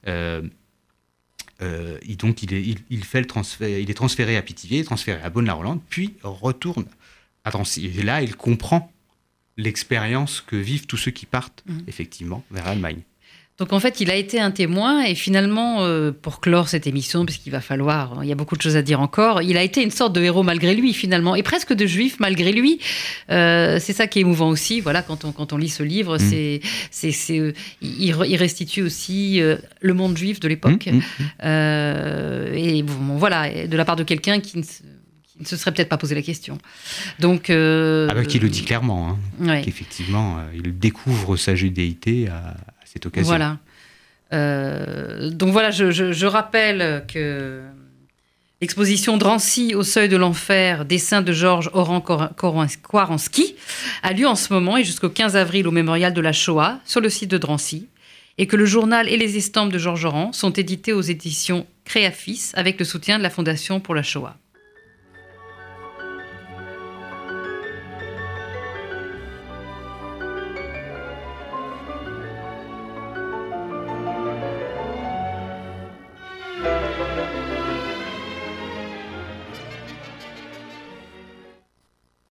Euh, 0.08 1.97
et 2.02 2.15
donc, 2.15 2.43
il 2.43 2.54
est, 2.54 2.76
il, 2.89 3.04
fait 3.04 3.19
le 3.19 3.28
transfert, 3.28 3.67
il 3.67 3.89
est 3.89 3.95
transféré 3.95 4.38
à 4.38 4.41
Pithiviers, 4.41 4.84
transféré 4.84 5.21
à 5.21 5.30
Bonne-la-Rolande, 5.30 5.82
puis 5.89 6.15
retourne 6.23 6.86
à 7.43 7.52
Drancy. 7.52 7.86
Et 7.86 8.04
là, 8.04 8.21
il 8.21 8.36
comprend 8.36 8.91
l'expérience 9.58 10.41
que 10.41 10.56
vivent 10.56 10.86
tous 10.86 10.98
ceux 10.98 11.12
qui 11.12 11.26
partent 11.26 11.63
mmh. 11.67 11.80
effectivement 11.88 12.43
vers 12.52 12.65
l'Allemagne. 12.65 13.02
Donc 13.58 13.74
en 13.74 13.80
fait, 13.80 14.02
il 14.02 14.12
a 14.12 14.15
été 14.15 14.39
un 14.39 14.52
témoin 14.52 15.04
et 15.04 15.15
finalement, 15.15 15.78
euh, 15.80 16.12
pour 16.12 16.41
clore 16.41 16.70
cette 16.70 16.86
émission, 16.86 17.26
puisqu'il 17.26 17.50
va 17.50 17.60
falloir, 17.60 18.20
il 18.22 18.30
y 18.30 18.32
a 18.32 18.36
beaucoup 18.36 18.56
de 18.56 18.62
choses 18.62 18.76
à 18.76 18.84
dire 18.84 19.02
encore, 19.02 19.41
il 19.41 19.58
a 19.58 19.63
été 19.63 19.82
une 19.82 19.89
sorte 19.89 20.13
de 20.13 20.22
héros 20.22 20.43
malgré 20.43 20.76
lui 20.76 20.93
finalement, 20.93 21.36
et 21.36 21.41
presque 21.41 21.74
de 21.74 21.88
juif 21.88 22.17
malgré 22.20 22.52
lui. 22.52 22.80
Euh, 23.32 23.80
c'est 23.82 23.93
ça 23.93 24.06
qui 24.06 24.20
est 24.20 24.22
émouvant 24.22 24.50
aussi. 24.50 24.80
Voilà, 24.80 25.02
quand 25.02 25.26
on, 25.26 25.32
quand 25.32 25.54
on 25.54 25.58
lit 25.58 25.70
ce 25.70 25.82
livre, 25.82 26.17
mmh. 26.17 26.20
c'est, 26.20 26.60
c'est, 26.91 27.12
c'est, 27.12 27.39
euh, 27.39 27.54
il, 27.82 28.13
restitue 28.13 28.84
aussi 28.84 29.41
le 29.82 29.93
monde 29.93 30.15
juif 30.15 30.39
de 30.39 30.48
l'époque. 30.48 30.88
Mmh, 30.88 31.46
et 32.54 32.84
bon, 32.84 33.17
voilà, 33.17 33.65
de 33.65 33.76
la 33.76 33.86
part 33.86 33.96
de 33.96 34.04
quelqu'un 34.04 34.39
qui 34.39 34.60
ne 34.60 34.63
il 35.39 35.43
ne 35.43 35.47
se 35.47 35.56
serait 35.56 35.71
peut-être 35.71 35.89
pas 35.89 35.97
posé 35.97 36.15
la 36.15 36.21
question. 36.21 36.58
Donc, 37.19 37.50
euh, 37.50 38.08
ah 38.10 38.15
bah, 38.15 38.26
qui 38.26 38.39
le 38.39 38.50
dit 38.50 38.63
clairement, 38.63 39.17
hein, 39.41 39.62
qu'effectivement, 39.62 40.38
euh, 40.39 40.41
il 40.56 40.78
découvre 40.78 41.38
sa 41.38 41.56
judéité 41.56 42.28
à, 42.28 42.56
cette 42.86 43.06
occasion. 43.06 43.28
Voilà. 43.28 43.58
Euh, 44.34 45.30
donc 45.30 45.52
voilà, 45.52 45.71
je, 45.71 46.26
rappelle 46.26 47.06
que 47.08 47.62
l'exposition 48.62 49.17
Drancy 49.17 49.76
au 49.76 49.84
seuil 49.84 50.10
de 50.10 50.17
l'enfer, 50.17 50.86
dessin 50.86 51.21
de 51.21 51.32
Georges 51.32 51.69
Oran 51.73 52.02
Kwaranski, 52.02 53.56
a 54.04 54.13
lieu 54.13 54.28
en 54.28 54.36
ce 54.36 54.52
moment 54.52 54.78
et 54.78 54.84
jusqu'au 54.84 55.10
15 55.10 55.36
avril 55.36 55.67
au 55.67 55.71
mémorial 55.71 56.13
de 56.13 56.21
la 56.21 56.34
Shoah 56.34 56.80
sur 56.84 57.00
le 57.00 57.10
site 57.10 57.30
de 57.30 57.38
Drancy, 57.38 57.88
et 58.39 58.47
que 58.47 58.56
le 58.56 58.65
journal 58.65 59.08
et 59.08 59.17
les 59.17 59.38
estampes 59.38 59.71
de 59.71 59.78
Georges 59.78 60.06
Oran 60.06 60.34
sont 60.34 60.52
édités 60.52 60.93
aux 60.93 61.02
éditions 61.02 61.65
Créafis 61.86 62.52
avec 62.54 62.80
le 62.80 62.86
soutien 62.86 63.17
de 63.17 63.23
la 63.23 63.30
Fondation 63.30 63.80
pour 63.80 63.95
la 63.95 64.04
Shoah. 64.04 64.36